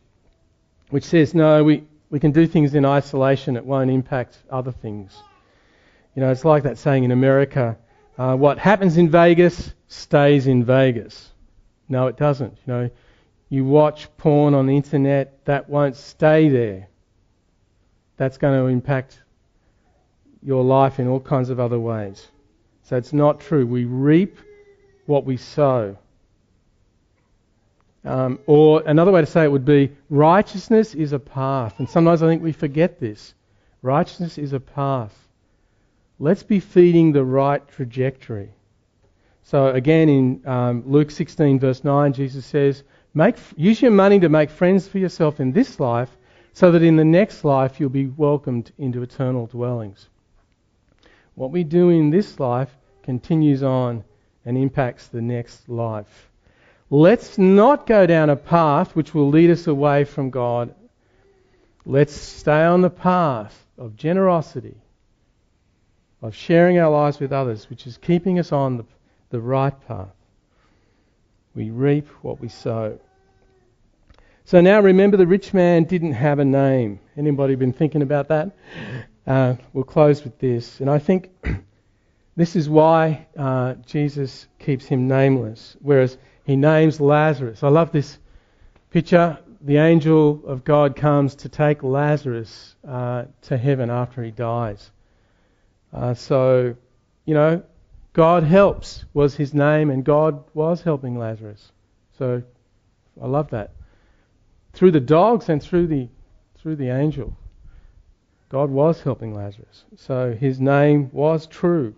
which 0.89 1.05
says, 1.05 1.33
no, 1.33 1.63
we, 1.63 1.85
we 2.09 2.19
can 2.19 2.31
do 2.31 2.45
things 2.45 2.75
in 2.75 2.85
isolation, 2.85 3.55
it 3.55 3.65
won't 3.65 3.89
impact 3.89 4.37
other 4.49 4.73
things. 4.73 5.17
You 6.15 6.21
know, 6.21 6.31
it's 6.31 6.45
like 6.45 6.63
that 6.63 6.77
saying 6.77 7.05
in 7.05 7.11
America 7.11 7.77
uh, 8.17 8.35
what 8.35 8.59
happens 8.59 8.97
in 8.97 9.09
Vegas 9.09 9.73
stays 9.87 10.47
in 10.47 10.63
Vegas. 10.65 11.31
No, 11.89 12.07
it 12.07 12.17
doesn't. 12.17 12.57
You 12.67 12.73
know, 12.73 12.89
you 13.49 13.65
watch 13.65 14.09
porn 14.17 14.53
on 14.53 14.67
the 14.67 14.75
internet, 14.75 15.45
that 15.45 15.69
won't 15.69 15.95
stay 15.95 16.49
there. 16.49 16.89
That's 18.17 18.37
going 18.37 18.59
to 18.59 18.67
impact 18.67 19.21
your 20.43 20.63
life 20.63 20.99
in 20.99 21.07
all 21.07 21.19
kinds 21.19 21.49
of 21.49 21.59
other 21.59 21.79
ways. 21.79 22.27
So 22.83 22.97
it's 22.97 23.13
not 23.13 23.39
true. 23.39 23.65
We 23.65 23.85
reap 23.85 24.37
what 25.05 25.25
we 25.25 25.37
sow. 25.37 25.97
Um, 28.05 28.39
or 28.47 28.83
another 28.85 29.11
way 29.11 29.21
to 29.21 29.25
say 29.25 29.45
it 29.45 29.51
would 29.51 29.65
be 29.65 29.95
righteousness 30.09 30.93
is 30.93 31.13
a 31.13 31.19
path. 31.19 31.79
And 31.79 31.89
sometimes 31.89 32.21
I 32.21 32.27
think 32.27 32.43
we 32.43 32.51
forget 32.51 32.99
this. 32.99 33.33
Righteousness 33.81 34.37
is 34.37 34.53
a 34.53 34.59
path. 34.59 35.17
Let's 36.19 36.43
be 36.43 36.59
feeding 36.59 37.11
the 37.11 37.23
right 37.23 37.65
trajectory. 37.67 38.53
So 39.43 39.69
again, 39.69 40.09
in 40.09 40.47
um, 40.47 40.83
Luke 40.85 41.11
16, 41.11 41.59
verse 41.59 41.83
9, 41.83 42.13
Jesus 42.13 42.45
says, 42.45 42.83
make, 43.13 43.35
Use 43.55 43.81
your 43.81 43.91
money 43.91 44.19
to 44.19 44.29
make 44.29 44.49
friends 44.49 44.87
for 44.87 44.99
yourself 44.99 45.39
in 45.39 45.51
this 45.51 45.79
life, 45.79 46.09
so 46.53 46.71
that 46.71 46.83
in 46.83 46.95
the 46.95 47.05
next 47.05 47.43
life 47.43 47.79
you'll 47.79 47.89
be 47.89 48.07
welcomed 48.07 48.71
into 48.77 49.01
eternal 49.01 49.47
dwellings. 49.47 50.07
What 51.35 51.51
we 51.51 51.63
do 51.63 51.89
in 51.89 52.09
this 52.09 52.39
life 52.39 52.69
continues 53.01 53.63
on 53.63 54.03
and 54.45 54.57
impacts 54.57 55.07
the 55.07 55.21
next 55.21 55.67
life. 55.67 56.29
Let's 56.93 57.39
not 57.39 57.87
go 57.87 58.05
down 58.05 58.29
a 58.29 58.35
path 58.35 58.95
which 58.95 59.15
will 59.15 59.29
lead 59.29 59.49
us 59.49 59.65
away 59.65 60.03
from 60.03 60.29
God. 60.29 60.75
Let's 61.87 62.13
stay 62.13 62.65
on 62.65 62.81
the 62.81 62.89
path 62.91 63.65
of 63.79 63.95
generosity, 63.95 64.77
of 66.21 66.35
sharing 66.35 66.77
our 66.77 66.91
lives 66.91 67.19
with 67.19 67.33
others, 67.33 67.67
which 67.67 67.87
is 67.87 67.97
keeping 67.97 68.37
us 68.37 68.51
on 68.51 68.77
the, 68.77 68.85
the 69.31 69.41
right 69.41 69.73
path. 69.87 70.13
We 71.55 71.71
reap 71.71 72.09
what 72.21 72.39
we 72.39 72.47
sow. 72.47 72.99
So 74.45 74.61
now 74.61 74.79
remember 74.79 75.17
the 75.17 75.25
rich 75.25 75.51
man 75.51 75.85
didn't 75.85 76.13
have 76.13 76.37
a 76.37 76.45
name. 76.45 76.99
Anybody 77.17 77.55
been 77.55 77.73
thinking 77.73 78.03
about 78.03 78.27
that? 78.27 78.51
Uh, 79.25 79.55
we'll 79.73 79.83
close 79.83 80.23
with 80.23 80.37
this. 80.37 80.79
And 80.79 80.91
I 80.91 80.99
think 80.99 81.31
this 82.35 82.55
is 82.55 82.69
why 82.69 83.25
uh, 83.35 83.73
Jesus 83.83 84.45
keeps 84.59 84.85
him 84.85 85.07
nameless, 85.07 85.75
whereas 85.81 86.19
he 86.45 86.55
names 86.55 86.99
Lazarus. 86.99 87.63
I 87.63 87.69
love 87.69 87.91
this 87.91 88.17
picture. 88.91 89.39
The 89.61 89.77
angel 89.77 90.41
of 90.45 90.63
God 90.63 90.95
comes 90.95 91.35
to 91.35 91.49
take 91.49 91.83
Lazarus 91.83 92.75
uh, 92.87 93.25
to 93.43 93.57
heaven 93.57 93.89
after 93.89 94.23
he 94.23 94.31
dies. 94.31 94.91
Uh, 95.93 96.13
so, 96.13 96.75
you 97.25 97.33
know, 97.33 97.63
God 98.13 98.43
helps 98.43 99.05
was 99.13 99.35
his 99.35 99.53
name, 99.53 99.89
and 99.89 100.03
God 100.03 100.43
was 100.53 100.81
helping 100.81 101.17
Lazarus. 101.17 101.71
So, 102.17 102.43
I 103.21 103.27
love 103.27 103.49
that. 103.51 103.71
Through 104.73 104.91
the 104.91 104.99
dogs 104.99 105.49
and 105.49 105.61
through 105.61 105.87
the 105.87 106.09
through 106.63 106.77
the 106.77 106.89
angel. 106.89 107.35
God 108.53 108.69
was 108.69 109.01
helping 109.01 109.33
Lazarus. 109.33 109.83
So 109.97 110.33
his 110.33 110.61
name 110.61 111.09
was 111.11 111.47
true. 111.47 111.93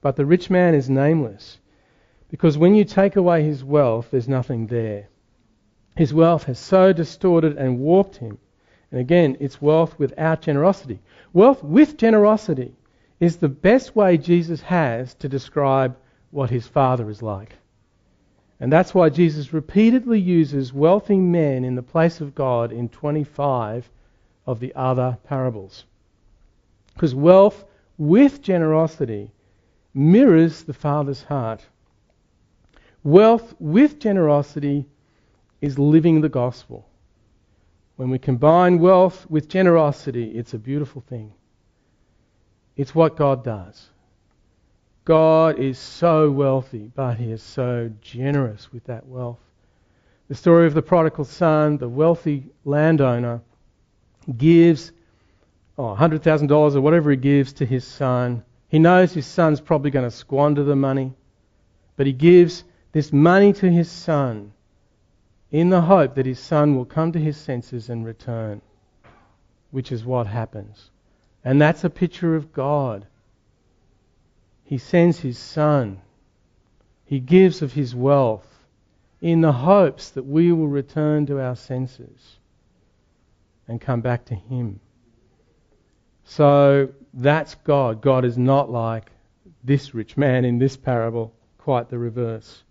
But 0.00 0.16
the 0.16 0.24
rich 0.24 0.48
man 0.48 0.74
is 0.74 0.88
nameless. 0.88 1.58
Because 2.30 2.56
when 2.56 2.74
you 2.74 2.84
take 2.84 3.16
away 3.16 3.42
his 3.42 3.64
wealth, 3.64 4.08
there's 4.10 4.28
nothing 4.28 4.68
there. 4.68 5.08
His 5.96 6.14
wealth 6.14 6.44
has 6.44 6.58
so 6.58 6.92
distorted 6.92 7.56
and 7.58 7.80
warped 7.80 8.16
him. 8.16 8.38
And 8.90 9.00
again, 9.00 9.36
it's 9.40 9.60
wealth 9.60 9.98
without 9.98 10.42
generosity. 10.42 11.00
Wealth 11.32 11.62
with 11.62 11.96
generosity 11.96 12.74
is 13.18 13.36
the 13.36 13.48
best 13.48 13.94
way 13.94 14.16
Jesus 14.16 14.60
has 14.62 15.14
to 15.14 15.28
describe 15.28 15.96
what 16.30 16.50
his 16.50 16.66
Father 16.66 17.10
is 17.10 17.22
like. 17.22 17.56
And 18.60 18.72
that's 18.72 18.94
why 18.94 19.08
Jesus 19.08 19.52
repeatedly 19.52 20.20
uses 20.20 20.72
wealthy 20.72 21.16
men 21.16 21.64
in 21.64 21.74
the 21.74 21.82
place 21.82 22.20
of 22.20 22.34
God 22.34 22.72
in 22.72 22.88
25 22.88 23.90
of 24.46 24.60
the 24.60 24.74
other 24.74 25.18
parables. 25.24 25.84
Because 26.94 27.14
wealth 27.14 27.64
with 27.98 28.42
generosity 28.42 29.32
mirrors 29.94 30.62
the 30.62 30.74
Father's 30.74 31.22
heart. 31.24 31.66
Wealth 33.02 33.54
with 33.58 33.98
generosity 33.98 34.86
is 35.60 35.78
living 35.78 36.20
the 36.20 36.28
gospel. 36.28 36.86
When 37.96 38.10
we 38.10 38.18
combine 38.18 38.78
wealth 38.78 39.26
with 39.30 39.48
generosity, 39.48 40.30
it's 40.30 40.54
a 40.54 40.58
beautiful 40.58 41.02
thing. 41.02 41.32
It's 42.76 42.94
what 42.94 43.16
God 43.16 43.44
does. 43.44 43.88
God 45.04 45.58
is 45.58 45.78
so 45.78 46.30
wealthy, 46.30 46.90
but 46.94 47.16
He 47.16 47.30
is 47.30 47.42
so 47.42 47.90
generous 48.00 48.72
with 48.72 48.84
that 48.84 49.06
wealth. 49.06 49.40
The 50.28 50.34
story 50.34 50.66
of 50.66 50.74
the 50.74 50.82
prodigal 50.82 51.24
son, 51.24 51.78
the 51.78 51.88
wealthy 51.88 52.44
landowner, 52.64 53.40
gives 54.36 54.92
oh, 55.80 55.96
$100,000 55.98 56.74
or 56.74 56.80
whatever 56.80 57.10
he 57.10 57.16
gives 57.16 57.54
to 57.54 57.66
his 57.66 57.86
son. 57.86 58.44
He 58.68 58.78
knows 58.78 59.12
his 59.12 59.26
son's 59.26 59.60
probably 59.60 59.90
going 59.90 60.08
to 60.08 60.14
squander 60.14 60.62
the 60.62 60.76
money, 60.76 61.12
but 61.96 62.06
he 62.06 62.12
gives 62.12 62.64
this 62.92 63.12
money 63.12 63.52
to 63.52 63.70
his 63.70 63.90
son 63.90 64.52
in 65.50 65.70
the 65.70 65.82
hope 65.82 66.14
that 66.14 66.26
his 66.26 66.38
son 66.38 66.76
will 66.76 66.84
come 66.84 67.12
to 67.12 67.18
his 67.18 67.36
senses 67.36 67.88
and 67.88 68.04
return, 68.04 68.60
which 69.70 69.92
is 69.92 70.04
what 70.04 70.26
happens. 70.26 70.90
And 71.44 71.60
that's 71.60 71.84
a 71.84 71.90
picture 71.90 72.36
of 72.36 72.52
God. 72.52 73.06
He 74.64 74.78
sends 74.78 75.20
his 75.20 75.38
son. 75.38 76.00
He 77.04 77.18
gives 77.18 77.62
of 77.62 77.72
his 77.72 77.94
wealth 77.94 78.46
in 79.20 79.40
the 79.40 79.52
hopes 79.52 80.10
that 80.10 80.24
we 80.24 80.52
will 80.52 80.68
return 80.68 81.26
to 81.26 81.40
our 81.40 81.56
senses 81.56 82.38
and 83.68 83.80
come 83.80 84.00
back 84.00 84.24
to 84.26 84.34
Him. 84.34 84.80
So 86.24 86.90
that's 87.14 87.54
God. 87.56 88.00
God 88.00 88.24
is 88.24 88.38
not 88.38 88.70
like 88.70 89.10
this 89.62 89.94
rich 89.94 90.16
man 90.16 90.44
in 90.44 90.58
this 90.58 90.76
parable, 90.76 91.32
quite 91.58 91.90
the 91.90 91.98
reverse. 91.98 92.62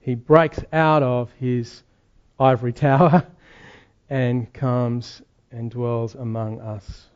He 0.00 0.14
breaks 0.14 0.60
out 0.72 1.02
of 1.02 1.30
his 1.32 1.82
ivory 2.38 2.72
tower 2.72 3.26
and 4.10 4.52
comes 4.52 5.22
and 5.52 5.70
dwells 5.70 6.14
among 6.14 6.60
us. 6.60 7.06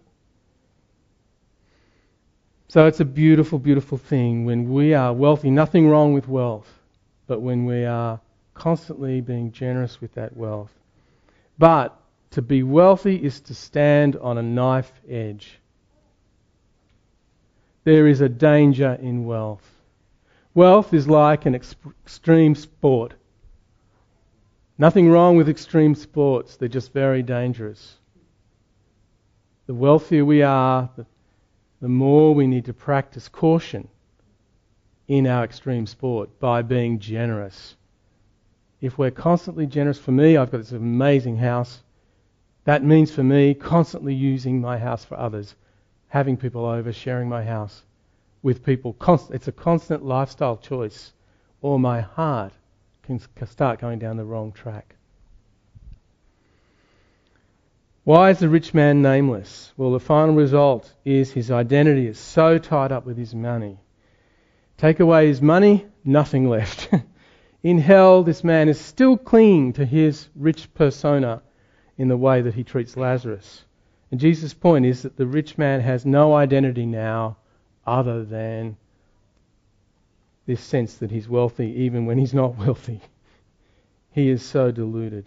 So 2.68 2.86
it's 2.86 3.00
a 3.00 3.04
beautiful, 3.04 3.58
beautiful 3.58 3.98
thing 3.98 4.44
when 4.44 4.72
we 4.72 4.94
are 4.94 5.12
wealthy. 5.12 5.50
Nothing 5.50 5.88
wrong 5.88 6.12
with 6.12 6.28
wealth, 6.28 6.68
but 7.26 7.40
when 7.40 7.64
we 7.64 7.84
are 7.84 8.20
constantly 8.52 9.20
being 9.20 9.52
generous 9.52 10.00
with 10.00 10.14
that 10.14 10.36
wealth. 10.36 10.72
But 11.58 11.96
to 12.32 12.42
be 12.42 12.62
wealthy 12.62 13.16
is 13.16 13.40
to 13.42 13.54
stand 13.54 14.16
on 14.16 14.38
a 14.38 14.42
knife 14.42 14.92
edge. 15.08 15.60
There 17.84 18.08
is 18.08 18.20
a 18.20 18.28
danger 18.28 18.98
in 19.00 19.24
wealth. 19.24 19.73
Wealth 20.54 20.94
is 20.94 21.08
like 21.08 21.46
an 21.46 21.56
ex- 21.56 21.74
extreme 22.04 22.54
sport. 22.54 23.14
Nothing 24.78 25.10
wrong 25.10 25.36
with 25.36 25.48
extreme 25.48 25.96
sports, 25.96 26.56
they're 26.56 26.68
just 26.68 26.92
very 26.92 27.24
dangerous. 27.24 27.98
The 29.66 29.74
wealthier 29.74 30.24
we 30.24 30.42
are, 30.42 30.90
the, 30.96 31.06
the 31.80 31.88
more 31.88 32.34
we 32.34 32.46
need 32.46 32.66
to 32.66 32.72
practice 32.72 33.28
caution 33.28 33.88
in 35.08 35.26
our 35.26 35.42
extreme 35.42 35.86
sport 35.86 36.38
by 36.38 36.62
being 36.62 37.00
generous. 37.00 37.74
If 38.80 38.96
we're 38.96 39.10
constantly 39.10 39.66
generous, 39.66 39.98
for 39.98 40.12
me, 40.12 40.36
I've 40.36 40.52
got 40.52 40.58
this 40.58 40.72
amazing 40.72 41.38
house. 41.38 41.82
That 42.64 42.84
means 42.84 43.10
for 43.10 43.24
me 43.24 43.54
constantly 43.54 44.14
using 44.14 44.60
my 44.60 44.78
house 44.78 45.04
for 45.04 45.18
others, 45.18 45.56
having 46.08 46.36
people 46.36 46.64
over, 46.64 46.92
sharing 46.92 47.28
my 47.28 47.42
house 47.42 47.82
with 48.44 48.62
people. 48.62 48.94
It's 49.30 49.48
a 49.48 49.52
constant 49.52 50.04
lifestyle 50.04 50.58
choice, 50.58 51.14
or 51.62 51.80
my 51.80 52.02
heart 52.02 52.52
can 53.02 53.18
start 53.46 53.80
going 53.80 53.98
down 53.98 54.18
the 54.18 54.24
wrong 54.24 54.52
track. 54.52 54.94
Why 58.04 58.28
is 58.28 58.38
the 58.38 58.50
rich 58.50 58.74
man 58.74 59.00
nameless? 59.00 59.72
Well, 59.78 59.92
the 59.92 59.98
final 59.98 60.34
result 60.34 60.92
is 61.06 61.32
his 61.32 61.50
identity 61.50 62.06
is 62.06 62.18
so 62.18 62.58
tied 62.58 62.92
up 62.92 63.06
with 63.06 63.16
his 63.16 63.34
money. 63.34 63.80
Take 64.76 65.00
away 65.00 65.26
his 65.26 65.40
money, 65.40 65.86
nothing 66.04 66.46
left. 66.46 66.90
In 67.62 67.78
hell, 67.78 68.22
this 68.22 68.44
man 68.44 68.68
is 68.68 68.78
still 68.78 69.16
clinging 69.16 69.72
to 69.72 69.86
his 69.86 70.28
rich 70.36 70.72
persona 70.74 71.40
in 71.96 72.08
the 72.08 72.16
way 72.16 72.42
that 72.42 72.52
he 72.52 72.62
treats 72.62 72.94
Lazarus. 72.94 73.64
And 74.10 74.20
Jesus' 74.20 74.52
point 74.52 74.84
is 74.84 75.00
that 75.00 75.16
the 75.16 75.26
rich 75.26 75.56
man 75.56 75.80
has 75.80 76.04
no 76.04 76.34
identity 76.34 76.84
now 76.84 77.38
other 77.86 78.24
than 78.24 78.76
this 80.46 80.60
sense 80.60 80.94
that 80.96 81.10
he's 81.10 81.28
wealthy 81.28 81.68
even 81.82 82.06
when 82.06 82.18
he's 82.18 82.34
not 82.34 82.56
wealthy. 82.58 83.00
He 84.12 84.28
is 84.28 84.42
so 84.42 84.70
deluded. 84.70 85.26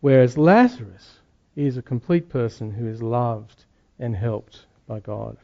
Whereas 0.00 0.38
Lazarus 0.38 1.20
is 1.56 1.76
a 1.76 1.82
complete 1.82 2.28
person 2.28 2.70
who 2.70 2.88
is 2.88 3.02
loved 3.02 3.64
and 3.98 4.14
helped 4.14 4.66
by 4.86 5.00
God. 5.00 5.36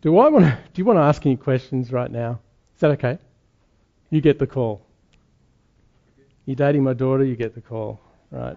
Do 0.00 0.18
I 0.18 0.28
want 0.28 0.46
to, 0.46 0.58
do 0.72 0.80
you 0.80 0.84
want 0.84 0.96
to 0.96 1.02
ask 1.02 1.26
any 1.26 1.36
questions 1.36 1.92
right 1.92 2.10
now? 2.10 2.40
Is 2.74 2.80
that 2.80 2.90
okay? 2.92 3.18
You 4.08 4.20
get 4.20 4.38
the 4.38 4.46
call. 4.46 4.82
You're 6.46 6.56
dating 6.56 6.82
my 6.82 6.94
daughter, 6.94 7.22
you 7.22 7.36
get 7.36 7.54
the 7.54 7.60
call. 7.60 8.00
Right. 8.30 8.56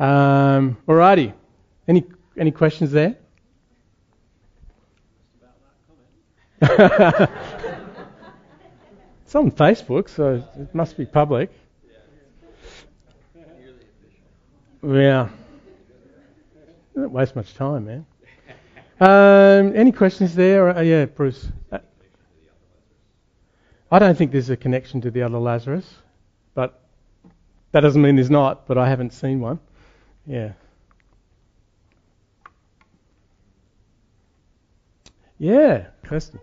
Um, 0.00 0.78
alrighty. 0.88 1.34
Any 1.86 2.04
any 2.38 2.50
questions 2.52 2.90
there? 2.90 3.16
it's 6.62 6.70
on 9.34 9.50
Facebook, 9.50 10.08
so 10.08 10.42
it 10.58 10.74
must 10.74 10.96
be 10.96 11.04
public. 11.04 11.50
Yeah. 14.82 15.28
Don't 16.94 17.12
waste 17.12 17.36
much 17.36 17.54
time, 17.54 17.84
man. 17.84 18.06
Um, 19.00 19.76
any 19.76 19.92
questions 19.92 20.34
there? 20.34 20.70
Uh, 20.70 20.80
yeah, 20.80 21.04
Bruce. 21.04 21.46
Uh, 21.70 21.78
I 23.92 23.98
don't 23.98 24.16
think 24.16 24.32
there's 24.32 24.48
a 24.48 24.56
connection 24.56 25.02
to 25.02 25.10
the 25.10 25.20
other 25.22 25.38
Lazarus, 25.38 25.86
but 26.54 26.82
that 27.72 27.80
doesn't 27.80 28.00
mean 28.00 28.16
there's 28.16 28.30
not. 28.30 28.66
But 28.66 28.78
I 28.78 28.88
haven't 28.88 29.12
seen 29.12 29.40
one. 29.40 29.60
Yeah. 30.30 30.52
Yeah, 35.40 35.86
Kirsty. 36.04 36.38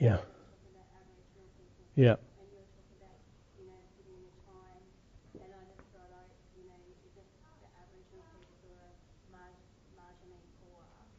Yeah. 0.00 0.18
Yeah. 1.94 2.16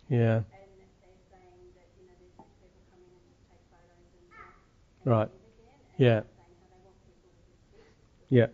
Yeah. 0.09 0.41
Ah. 0.41 0.43
Right. 5.05 5.29
Yeah. 5.97 6.21
Yeah. 8.29 8.47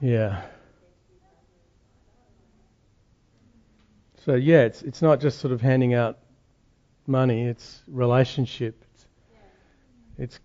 Yeah. 0.00 0.42
So 4.24 4.34
yeah, 4.34 4.62
it's 4.62 4.82
it's 4.82 5.02
not 5.02 5.20
just 5.20 5.40
sort 5.40 5.52
of 5.52 5.60
handing 5.60 5.94
out 5.94 6.18
money, 7.06 7.42
it's 7.46 7.82
relationship. 7.88 8.84
It's, 8.94 9.06
it's 10.18 10.40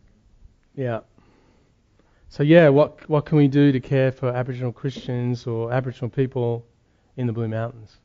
yeah. 0.76 1.02
So 2.30 2.44
yeah, 2.44 2.70
what 2.70 3.08
what 3.10 3.26
can 3.26 3.38
we 3.38 3.48
do 3.48 3.72
to 3.72 3.80
care 3.80 4.12
for 4.12 4.30
Aboriginal 4.30 4.72
Christians 4.72 5.48
or 5.48 5.72
Aboriginal 5.72 6.10
people 6.10 6.66
in 7.18 7.28
the 7.28 7.34
Blue 7.34 7.50
Mountains? 7.50 7.98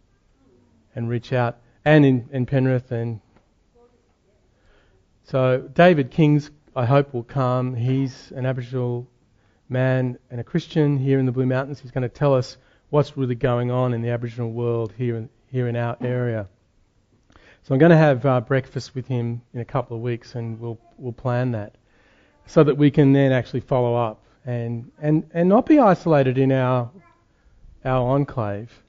And 0.97 1.09
reach 1.09 1.33
out 1.33 1.59
and 1.85 2.05
in, 2.05 2.29
in 2.33 2.47
Penrith 2.47 2.91
and 2.91 3.21
so 5.25 5.69
David 5.73 6.11
King's 6.11 6.51
I 6.75 6.87
hope 6.87 7.13
will 7.13 7.23
come. 7.23 7.75
He's 7.75 8.33
an 8.35 8.47
Aboriginal 8.47 9.07
man 9.69 10.19
and 10.31 10.41
a 10.41 10.45
Christian 10.45 10.97
here 10.97 11.19
in 11.19 11.27
the 11.27 11.33
Blue 11.33 11.45
Mountains. 11.45 11.81
He's 11.81 11.91
going 11.91 12.03
to 12.03 12.09
tell 12.09 12.35
us 12.35 12.57
what's 12.89 13.17
really 13.17 13.35
going 13.35 13.71
on 13.71 13.93
in 13.93 14.01
the 14.01 14.09
Aboriginal 14.09 14.51
world 14.51 14.93
here 14.97 15.17
in, 15.17 15.29
here 15.49 15.69
in 15.69 15.77
our 15.77 15.99
area. 16.01 16.49
So 17.63 17.75
I'm 17.75 17.79
going 17.79 17.91
to 17.91 17.97
have 17.97 18.25
uh, 18.25 18.41
breakfast 18.41 18.95
with 18.95 19.07
him 19.07 19.43
in 19.53 19.61
a 19.61 19.65
couple 19.67 19.97
of 19.97 20.03
weeks, 20.03 20.35
and 20.35 20.59
we'll 20.59 20.79
we'll 20.97 21.13
plan 21.13 21.53
that 21.53 21.77
so 22.47 22.65
that 22.65 22.77
we 22.77 22.91
can 22.91 23.13
then 23.13 23.33
actually 23.33 23.61
follow 23.61 23.95
up 23.95 24.25
and 24.45 24.91
and 25.01 25.29
and 25.33 25.49
not 25.49 25.67
be 25.67 25.79
isolated 25.79 26.39
in 26.39 26.53
our 26.53 26.91
our 27.85 28.17
enclave, 28.17 28.82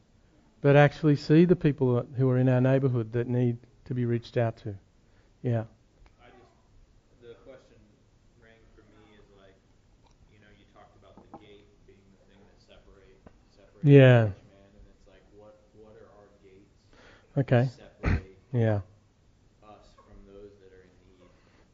but 0.63 0.77
actually 0.77 1.17
see 1.17 1.43
the 1.43 1.57
people 1.57 2.07
who 2.15 2.29
are 2.29 2.37
in 2.37 2.47
our 2.47 2.61
neighbourhood 2.61 3.11
that 3.11 3.27
need 3.27 3.57
to 3.83 3.93
be 3.93 4.05
reached 4.05 4.37
out 4.37 4.55
to. 4.55 4.73
Yeah. 5.43 5.65
the 7.21 7.35
question 7.43 7.75
rang 8.39 8.63
for 8.73 8.81
me 9.03 9.11
is 9.19 9.27
like, 9.37 9.59
you 10.31 10.39
know, 10.39 10.47
you 10.55 10.63
talked 10.73 10.95
about 11.03 11.19
the 11.19 11.37
gate 11.43 11.67
being 11.85 11.99
the 12.15 12.23
thing 12.31 12.39
that 12.47 12.55
separates 12.63 13.27
yeah. 13.83 14.31
man, 14.31 14.31
and 14.31 14.87
it's 14.87 15.03
like, 15.05 15.27
what 15.35 15.59
what 15.75 15.99
are 15.99 16.07
our 16.15 16.31
gates? 16.39 16.71
Okay. 17.35 17.67
Yeah. 18.55 18.79
Us 19.67 19.83
from 19.99 20.15
those 20.31 20.55
that 20.63 20.71
are 20.71 20.87
in 20.87 20.95
need. 21.03 21.27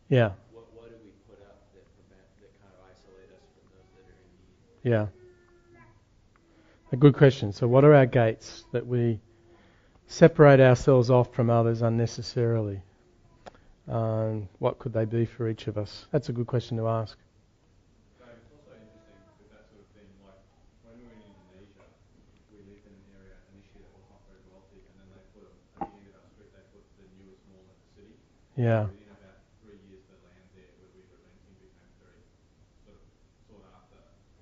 Yeah. 0.09 0.33
What 0.49 0.65
what 0.73 0.89
do 0.89 0.97
we 1.05 1.13
put 1.29 1.37
up 1.45 1.61
that 1.77 1.85
prevent 1.93 2.25
that 2.41 2.57
kind 2.57 2.73
of 2.73 2.89
isolate 2.89 3.29
us 3.37 3.45
from 3.53 3.69
those 3.69 3.85
that 4.01 4.09
are 4.09 4.17
in 4.17 4.33
need? 4.33 4.81
Yeah. 4.81 5.18
A 6.91 6.97
good 6.97 7.15
question. 7.15 7.53
So, 7.53 7.67
what 7.67 7.83
are 7.83 7.93
our 7.93 8.07
gates 8.07 8.65
that 8.71 8.87
we 8.87 9.19
separate 10.07 10.59
ourselves 10.59 11.11
off 11.11 11.31
from 11.33 11.51
others 11.51 11.83
unnecessarily? 11.83 12.81
Um, 13.87 14.49
what 14.57 14.79
could 14.79 14.93
they 14.93 15.05
be 15.05 15.25
for 15.25 15.47
each 15.47 15.67
of 15.67 15.77
us? 15.77 16.07
That's 16.11 16.29
a 16.29 16.33
good 16.33 16.47
question 16.47 16.77
to 16.77 16.87
ask. 16.87 17.15
Yeah. 28.55 28.87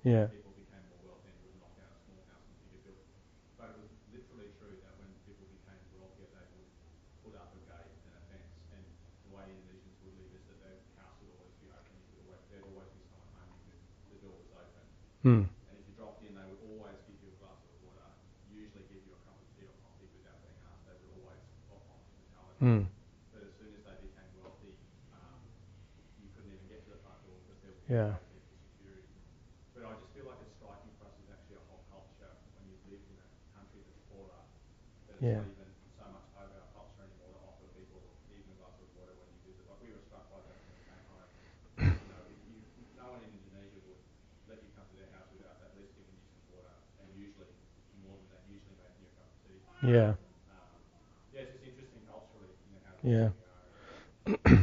Within 0.04 0.47
Mm. 22.62 22.86
Yeah. 27.88 28.12
But 29.72 29.86
I 29.86 29.96
just 29.96 30.12
feel 30.12 30.28
like 30.28 30.42
it's 30.44 30.52
striking 30.60 30.92
for 31.00 31.08
us 31.08 31.16
is 31.22 31.30
actually 31.32 31.56
a 31.56 31.64
whole 31.72 31.80
culture 31.88 32.28
when 32.58 32.68
you 32.68 32.76
live 32.92 33.00
in 33.00 33.16
a 33.16 33.26
country 33.56 33.80
that's 33.80 34.04
poorer, 34.12 34.42
that 35.08 35.16
it's 35.16 35.24
yeah. 35.24 35.40
not 35.40 35.48
even 35.48 35.70
so 35.96 36.04
much 36.12 36.28
over 36.36 36.52
our 36.52 36.68
culture 36.76 37.00
anymore 37.08 37.32
to 37.32 37.40
offer 37.48 37.64
people 37.78 38.02
even 38.28 38.52
a 38.52 38.56
glass 38.60 38.76
of 38.76 38.90
water 38.92 39.14
when 39.16 39.28
you 39.32 39.40
visit. 39.48 39.64
Like 39.70 39.80
we 39.80 39.88
were 39.96 40.04
struck 40.04 40.28
by 40.28 40.42
that 40.44 40.58
when 40.60 40.68
we 40.76 40.82
came 40.84 41.00
home. 41.08 41.32
You 41.80 42.08
know, 42.12 42.22
you, 42.28 42.60
no 42.98 43.06
one 43.16 43.22
in 43.24 43.32
Indonesia 43.32 43.80
would 43.88 44.02
let 44.52 44.58
you 44.60 44.70
come 44.76 44.84
to 44.92 44.96
their 45.00 45.10
house 45.16 45.30
without 45.32 45.56
at 45.64 45.72
least 45.80 45.96
giving 45.96 46.12
you 46.12 46.26
some 46.28 46.44
water, 46.52 46.76
and 47.00 47.08
usually 47.16 47.54
more 48.04 48.20
than 48.20 48.28
that, 48.36 48.42
usually 48.52 48.76
making 48.82 49.00
you 49.00 49.08
a 49.08 49.16
cup 49.16 49.30
of 49.32 49.38
tea. 49.48 49.62
Yeah. 49.88 50.12
Yeah. 53.08 53.30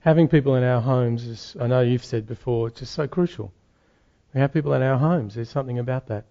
Having 0.00 0.28
people 0.28 0.56
in 0.56 0.62
our 0.62 0.82
homes 0.82 1.24
is, 1.26 1.56
I 1.58 1.66
know 1.66 1.80
you've 1.80 2.04
said 2.04 2.26
before, 2.26 2.68
it's 2.68 2.80
just 2.80 2.92
so 2.92 3.08
crucial. 3.08 3.50
We 4.34 4.40
have 4.40 4.52
people 4.52 4.74
in 4.74 4.82
our 4.82 4.98
homes. 4.98 5.34
There's 5.34 5.48
something 5.48 5.78
about 5.78 6.08
that. 6.08 6.26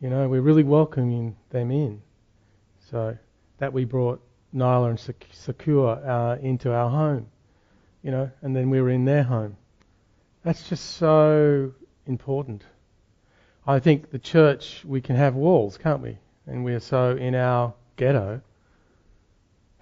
You 0.00 0.08
know, 0.08 0.26
we're 0.28 0.40
really 0.40 0.62
welcoming 0.62 1.36
them 1.50 1.70
in. 1.70 2.00
So 2.90 3.18
that 3.58 3.74
we 3.74 3.84
brought 3.84 4.22
Nyla 4.54 4.88
and 4.90 5.16
Secure 5.30 5.90
uh, 5.90 6.36
into 6.36 6.72
our 6.72 6.88
home, 6.88 7.26
you 8.02 8.10
know, 8.10 8.30
and 8.40 8.56
then 8.56 8.70
we 8.70 8.80
were 8.80 8.90
in 8.90 9.04
their 9.04 9.24
home. 9.24 9.58
That's 10.42 10.66
just 10.70 10.96
so 10.96 11.74
important. 12.06 12.64
I 13.66 13.78
think 13.78 14.10
the 14.10 14.18
church, 14.18 14.82
we 14.86 15.02
can 15.02 15.16
have 15.16 15.34
walls, 15.34 15.76
can't 15.76 16.00
we? 16.00 16.16
And 16.46 16.64
we 16.64 16.72
are 16.72 16.80
so 16.80 17.14
in 17.14 17.34
our 17.34 17.74
ghetto 17.96 18.40